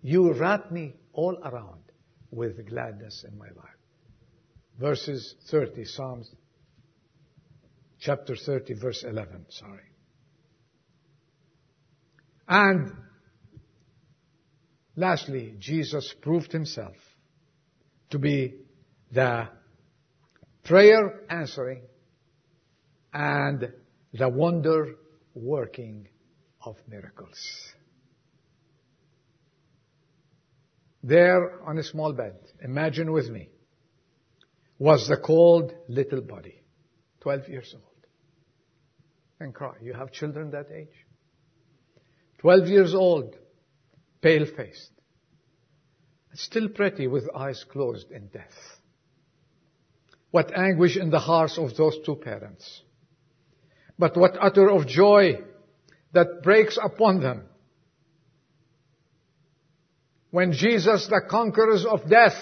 You 0.01 0.33
wrap 0.33 0.71
me 0.71 0.95
all 1.13 1.37
around 1.43 1.81
with 2.31 2.67
gladness 2.69 3.25
in 3.27 3.37
my 3.37 3.47
life. 3.47 3.79
Verses 4.79 5.35
30, 5.49 5.85
Psalms 5.85 6.29
chapter 7.99 8.35
30, 8.35 8.73
verse 8.75 9.03
11, 9.03 9.45
sorry. 9.49 9.83
And 12.47 12.91
lastly, 14.95 15.55
Jesus 15.59 16.13
proved 16.21 16.51
himself 16.51 16.95
to 18.09 18.19
be 18.19 18.55
the 19.11 19.47
prayer 20.63 21.23
answering, 21.29 21.81
and 23.13 23.71
the 24.13 24.29
wonder 24.29 24.95
working 25.33 26.07
of 26.63 26.75
miracles. 26.87 27.39
There 31.01 31.61
on 31.65 31.77
a 31.77 31.83
small 31.83 32.13
bed, 32.13 32.35
imagine 32.61 33.11
with 33.11 33.29
me, 33.29 33.49
was 34.77 35.07
the 35.07 35.17
cold 35.17 35.73
little 35.87 36.21
body, 36.21 36.61
12 37.21 37.49
years 37.49 37.73
old. 37.73 37.88
And 39.39 39.53
cry. 39.53 39.75
You 39.81 39.93
have 39.93 40.11
children 40.11 40.51
that 40.51 40.67
age? 40.73 41.05
12 42.39 42.67
years 42.67 42.93
old, 42.93 43.35
pale 44.21 44.45
faced, 44.45 44.91
still 46.33 46.69
pretty 46.69 47.07
with 47.07 47.29
eyes 47.35 47.65
closed 47.69 48.11
in 48.11 48.27
death. 48.27 48.55
What 50.31 50.55
anguish 50.55 50.97
in 50.97 51.09
the 51.09 51.19
hearts 51.19 51.57
of 51.57 51.75
those 51.75 51.97
two 52.05 52.15
parents. 52.15 52.81
But 53.97 54.15
what 54.15 54.37
utter 54.39 54.69
of 54.69 54.87
joy 54.87 55.41
that 56.13 56.41
breaks 56.43 56.77
upon 56.81 57.21
them. 57.21 57.43
When 60.31 60.53
Jesus, 60.53 61.07
the 61.07 61.21
conqueror 61.27 61.77
of 61.89 62.09
death, 62.09 62.37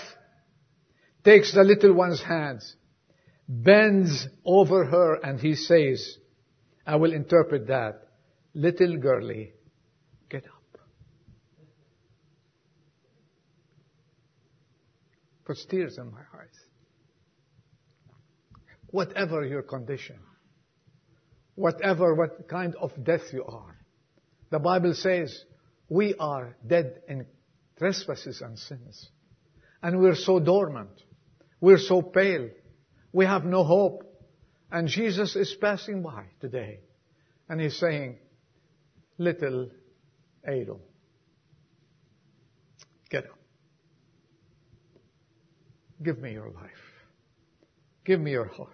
takes 1.23 1.53
the 1.53 1.63
little 1.63 1.93
one's 1.93 2.21
hands, 2.21 2.75
bends 3.47 4.27
over 4.45 4.85
her 4.85 5.15
and 5.15 5.39
he 5.39 5.55
says, 5.55 6.17
I 6.87 6.95
will 6.95 7.13
interpret 7.13 7.67
that, 7.67 8.07
little 8.55 8.97
girlie, 8.97 9.51
get 10.29 10.45
up. 10.45 10.57
puts 15.47 15.65
tears 15.65 15.97
in 15.97 16.11
my 16.11 16.19
eyes. 16.19 16.59
Whatever 18.87 19.45
your 19.45 19.63
condition, 19.63 20.19
whatever 21.55 22.13
what 22.15 22.49
kind 22.49 22.75
of 22.75 22.91
death 23.03 23.31
you 23.31 23.45
are, 23.45 23.77
the 24.49 24.59
Bible 24.59 24.93
says 24.93 25.45
we 25.89 26.15
are 26.19 26.55
dead 26.65 27.01
in 27.07 27.25
trespasses 27.77 28.41
and 28.41 28.59
sins. 28.59 29.09
And 29.81 29.99
we're 29.99 30.15
so 30.15 30.39
dormant. 30.39 31.01
We're 31.61 31.77
so 31.77 32.01
pale. 32.01 32.49
We 33.13 33.25
have 33.25 33.45
no 33.45 33.63
hope. 33.63 34.03
And 34.71 34.87
Jesus 34.87 35.35
is 35.35 35.55
passing 35.59 36.01
by 36.03 36.25
today. 36.41 36.79
And 37.49 37.61
he's 37.61 37.77
saying, 37.77 38.17
little 39.17 39.69
Adel, 40.43 40.81
get 43.09 43.25
up. 43.25 43.39
Give 46.03 46.19
me 46.19 46.33
your 46.33 46.49
life. 46.49 46.71
Give 48.05 48.19
me 48.19 48.31
your 48.31 48.47
heart. 48.47 48.69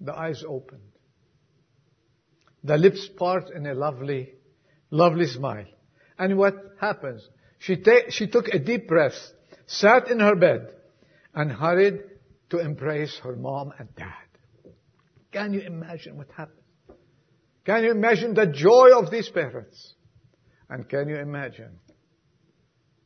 The 0.00 0.14
eyes 0.14 0.44
opened. 0.46 0.80
The 2.62 2.78
lips 2.78 3.08
part 3.08 3.50
in 3.50 3.66
a 3.66 3.74
lovely, 3.74 4.34
lovely 4.90 5.26
smile. 5.26 5.66
And 6.18 6.38
what 6.38 6.54
happens? 6.80 7.28
She, 7.58 7.76
ta- 7.76 8.10
she 8.10 8.26
took 8.26 8.48
a 8.48 8.58
deep 8.58 8.88
breath, 8.88 9.16
sat 9.66 10.08
in 10.08 10.20
her 10.20 10.34
bed, 10.34 10.68
and 11.34 11.50
hurried 11.50 12.00
to 12.50 12.58
embrace 12.58 13.18
her 13.22 13.36
mom 13.36 13.72
and 13.78 13.94
dad. 13.96 14.12
Can 15.32 15.52
you 15.52 15.60
imagine 15.60 16.16
what 16.16 16.30
happened? 16.30 16.58
Can 17.64 17.82
you 17.82 17.90
imagine 17.90 18.34
the 18.34 18.46
joy 18.46 18.90
of 18.96 19.10
these 19.10 19.28
parents? 19.28 19.94
And 20.68 20.88
can 20.88 21.08
you 21.08 21.16
imagine 21.16 21.80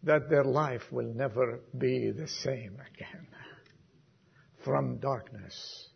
that 0.02 0.28
their 0.28 0.44
life 0.44 0.82
will 0.90 1.12
never 1.14 1.60
be 1.76 2.10
the 2.10 2.28
same 2.28 2.74
again? 2.94 3.26
From 4.64 4.98
darkness 4.98 5.88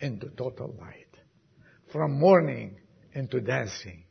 into 0.00 0.28
total 0.28 0.76
light. 0.78 1.16
From 1.90 2.18
mourning 2.18 2.76
into 3.12 3.40
dancing. 3.40 4.04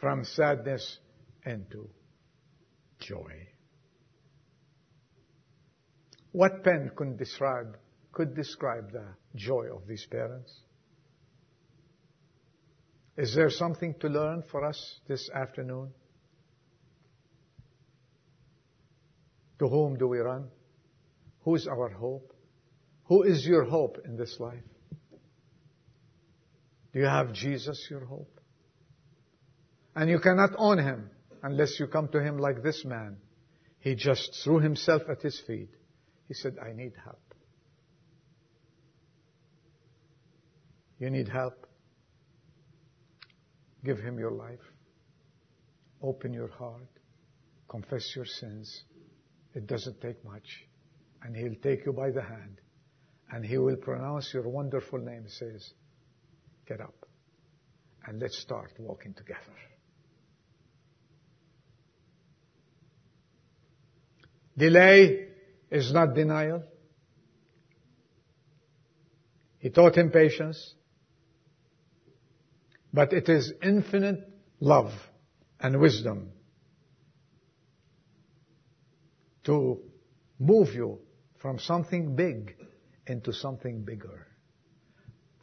From 0.00 0.24
sadness 0.24 0.98
into 1.46 1.88
joy. 3.00 3.53
What 6.34 6.64
pen 6.64 6.90
could 6.96 7.16
describe, 7.16 7.76
could 8.10 8.34
describe 8.34 8.90
the 8.90 9.04
joy 9.36 9.68
of 9.72 9.86
these 9.86 10.04
parents? 10.10 10.52
Is 13.16 13.36
there 13.36 13.50
something 13.50 13.94
to 14.00 14.08
learn 14.08 14.42
for 14.50 14.64
us 14.64 14.98
this 15.06 15.30
afternoon? 15.30 15.90
To 19.60 19.68
whom 19.68 19.96
do 19.96 20.08
we 20.08 20.18
run? 20.18 20.48
Who 21.42 21.54
is 21.54 21.68
our 21.68 21.88
hope? 21.88 22.34
Who 23.04 23.22
is 23.22 23.46
your 23.46 23.62
hope 23.62 23.98
in 24.04 24.16
this 24.16 24.40
life? 24.40 24.64
Do 26.92 26.98
you 26.98 27.06
have 27.06 27.32
Jesus 27.32 27.86
your 27.88 28.04
hope? 28.04 28.40
And 29.94 30.10
you 30.10 30.18
cannot 30.18 30.50
own 30.58 30.78
him 30.78 31.10
unless 31.44 31.78
you 31.78 31.86
come 31.86 32.08
to 32.08 32.20
him 32.20 32.38
like 32.38 32.60
this 32.64 32.84
man. 32.84 33.18
He 33.78 33.94
just 33.94 34.36
threw 34.42 34.58
himself 34.58 35.02
at 35.08 35.22
his 35.22 35.40
feet. 35.46 35.70
He 36.28 36.34
said, 36.34 36.56
I 36.62 36.72
need 36.72 36.92
help. 37.04 37.34
You 40.98 41.10
need 41.10 41.28
help? 41.28 41.66
Give 43.84 43.98
him 43.98 44.18
your 44.18 44.30
life. 44.30 44.60
Open 46.02 46.32
your 46.32 46.48
heart. 46.48 46.88
Confess 47.68 48.12
your 48.16 48.24
sins. 48.24 48.84
It 49.54 49.66
doesn't 49.66 50.00
take 50.00 50.24
much. 50.24 50.66
And 51.22 51.36
he'll 51.36 51.56
take 51.62 51.84
you 51.84 51.92
by 51.92 52.10
the 52.10 52.22
hand. 52.22 52.60
And 53.30 53.44
he 53.44 53.58
will 53.58 53.76
pronounce 53.76 54.32
your 54.32 54.48
wonderful 54.48 54.98
name. 54.98 55.24
Says, 55.28 55.72
get 56.66 56.80
up. 56.80 56.94
And 58.06 58.20
let's 58.20 58.38
start 58.38 58.72
walking 58.78 59.14
together. 59.14 59.40
Delay 64.56 65.33
is 65.74 65.92
not 65.92 66.14
denial. 66.14 66.62
He 69.58 69.70
taught 69.70 69.96
him 69.96 70.10
patience. 70.10 70.74
But 72.92 73.12
it 73.12 73.28
is 73.28 73.52
infinite 73.60 74.20
love 74.60 74.92
and 75.58 75.80
wisdom 75.80 76.30
to 79.44 79.80
move 80.38 80.72
you 80.74 81.00
from 81.42 81.58
something 81.58 82.14
big 82.14 82.54
into 83.08 83.32
something 83.32 83.84
bigger. 83.84 84.28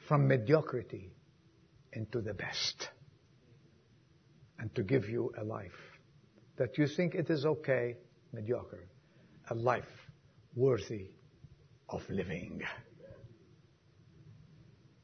From 0.07 0.29
mediocrity 0.29 1.11
into 1.91 2.21
the 2.21 2.33
best. 2.33 2.87
And 4.59 4.73
to 4.75 4.83
give 4.83 5.09
you 5.09 5.33
a 5.37 5.43
life 5.43 5.71
that 6.57 6.77
you 6.77 6.87
think 6.87 7.15
it 7.15 7.29
is 7.29 7.45
okay, 7.45 7.97
mediocre 8.31 8.87
a 9.49 9.55
life 9.55 9.83
worthy 10.55 11.07
of 11.89 12.01
living. 12.09 12.61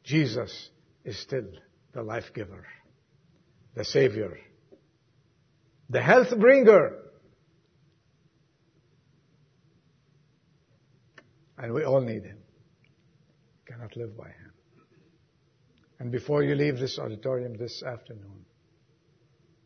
Jesus 0.04 0.70
is 1.04 1.20
still 1.20 1.48
the 1.94 2.02
life 2.02 2.32
giver, 2.34 2.66
the 3.76 3.84
savior, 3.84 4.38
the 5.90 6.02
health 6.02 6.38
bringer. 6.38 6.98
And 11.58 11.74
we 11.74 11.84
all 11.84 12.02
need 12.02 12.24
him. 12.24 12.38
Cannot 13.66 13.96
live 13.98 14.16
by 14.16 14.28
him. 14.28 14.52
And 16.00 16.12
before 16.12 16.44
you 16.44 16.56
leave 16.56 16.78
this 16.78 17.00
auditorium 17.00 17.58
this 17.58 17.82
afternoon, 17.84 18.46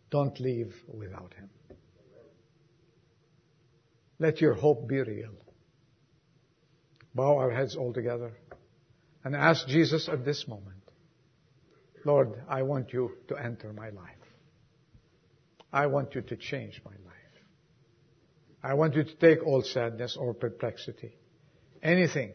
don't 0.09 0.39
leave 0.39 0.73
without 0.87 1.33
him. 1.33 1.49
Let 4.19 4.39
your 4.39 4.53
hope 4.53 4.87
be 4.87 5.01
real. 5.01 5.31
Bow 7.13 7.37
our 7.37 7.51
heads 7.51 7.75
all 7.75 7.93
together 7.93 8.31
and 9.23 9.35
ask 9.35 9.67
Jesus 9.67 10.07
at 10.09 10.25
this 10.25 10.47
moment, 10.47 10.77
Lord, 12.05 12.41
I 12.47 12.63
want 12.63 12.93
you 12.93 13.11
to 13.27 13.35
enter 13.35 13.73
my 13.73 13.89
life. 13.89 14.15
I 15.71 15.87
want 15.87 16.15
you 16.15 16.21
to 16.21 16.35
change 16.35 16.81
my 16.83 16.91
life. 16.91 17.15
I 18.63 18.73
want 18.73 18.95
you 18.95 19.03
to 19.03 19.15
take 19.15 19.45
all 19.45 19.61
sadness 19.61 20.17
or 20.19 20.33
perplexity, 20.33 21.15
anything 21.81 22.33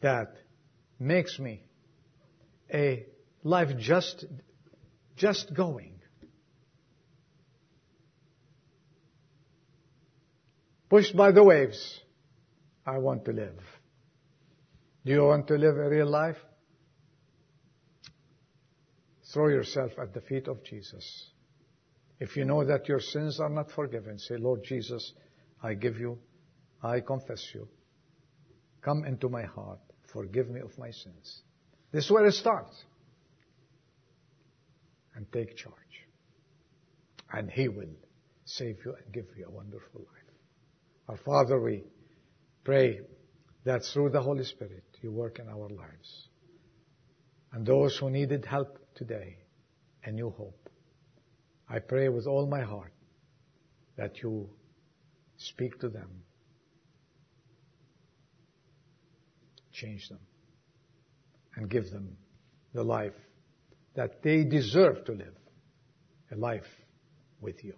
that 0.00 0.34
makes 0.98 1.38
me 1.38 1.62
a 2.72 3.06
life 3.42 3.76
just, 3.78 4.24
just 5.16 5.54
going 5.54 5.96
pushed 10.88 11.16
by 11.16 11.32
the 11.32 11.42
waves. 11.42 12.00
I 12.86 12.98
want 12.98 13.24
to 13.24 13.32
live. 13.32 13.58
Do 15.04 15.12
you 15.12 15.24
want 15.24 15.48
to 15.48 15.54
live 15.54 15.76
a 15.76 15.88
real 15.88 16.08
life? 16.08 16.36
Throw 19.32 19.48
yourself 19.48 19.92
at 20.00 20.14
the 20.14 20.20
feet 20.20 20.46
of 20.46 20.62
Jesus. 20.64 21.30
If 22.20 22.36
you 22.36 22.44
know 22.44 22.64
that 22.64 22.88
your 22.88 23.00
sins 23.00 23.40
are 23.40 23.50
not 23.50 23.70
forgiven, 23.72 24.18
say, 24.18 24.36
Lord 24.36 24.62
Jesus, 24.64 25.12
I 25.62 25.74
give 25.74 25.98
you, 25.98 26.18
I 26.82 27.00
confess 27.00 27.42
you. 27.52 27.68
Come 28.82 29.04
into 29.04 29.28
my 29.28 29.42
heart. 29.42 29.80
Forgive 30.12 30.48
me 30.48 30.60
of 30.60 30.78
my 30.78 30.90
sins. 30.90 31.42
This 31.92 32.04
is 32.04 32.10
where 32.10 32.24
it 32.26 32.32
starts. 32.32 32.84
And 35.14 35.30
take 35.32 35.56
charge. 35.56 35.74
And 37.32 37.50
He 37.50 37.68
will 37.68 37.94
save 38.44 38.76
you 38.84 38.94
and 38.94 39.12
give 39.12 39.26
you 39.36 39.46
a 39.46 39.50
wonderful 39.50 40.00
life. 40.00 40.34
Our 41.08 41.16
Father, 41.16 41.60
we 41.60 41.84
pray 42.66 42.98
that 43.64 43.84
through 43.84 44.10
the 44.10 44.20
Holy 44.20 44.42
Spirit 44.42 44.82
you 45.00 45.12
work 45.12 45.38
in 45.38 45.48
our 45.48 45.68
lives. 45.68 46.28
And 47.52 47.64
those 47.64 47.96
who 47.96 48.10
needed 48.10 48.44
help 48.44 48.78
today, 48.96 49.36
a 50.04 50.10
new 50.10 50.30
hope. 50.30 50.68
I 51.68 51.78
pray 51.78 52.08
with 52.08 52.26
all 52.26 52.44
my 52.48 52.62
heart 52.62 52.92
that 53.96 54.20
you 54.20 54.50
speak 55.36 55.78
to 55.78 55.88
them, 55.88 56.10
change 59.72 60.08
them, 60.08 60.20
and 61.54 61.70
give 61.70 61.88
them 61.92 62.16
the 62.74 62.82
life 62.82 63.14
that 63.94 64.24
they 64.24 64.42
deserve 64.42 65.04
to 65.04 65.12
live, 65.12 65.36
a 66.32 66.36
life 66.36 66.70
with 67.40 67.62
you. 67.62 67.74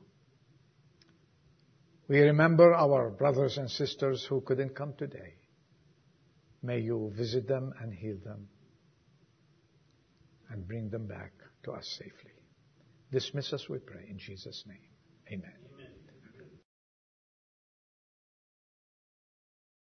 We 2.08 2.20
remember 2.20 2.74
our 2.74 3.10
brothers 3.10 3.58
and 3.58 3.70
sisters 3.70 4.24
who 4.24 4.40
couldn't 4.40 4.74
come 4.74 4.94
today. 4.98 5.34
May 6.62 6.80
you 6.80 7.12
visit 7.14 7.46
them 7.46 7.72
and 7.80 7.92
heal 7.92 8.16
them 8.24 8.48
and 10.50 10.66
bring 10.66 10.88
them 10.88 11.06
back 11.06 11.32
to 11.64 11.72
us 11.72 11.86
safely. 11.98 12.32
Dismiss 13.12 13.52
us, 13.52 13.68
we 13.68 13.78
pray, 13.78 14.06
in 14.08 14.18
Jesus' 14.18 14.64
name. 14.66 14.88
Amen. 15.30 15.67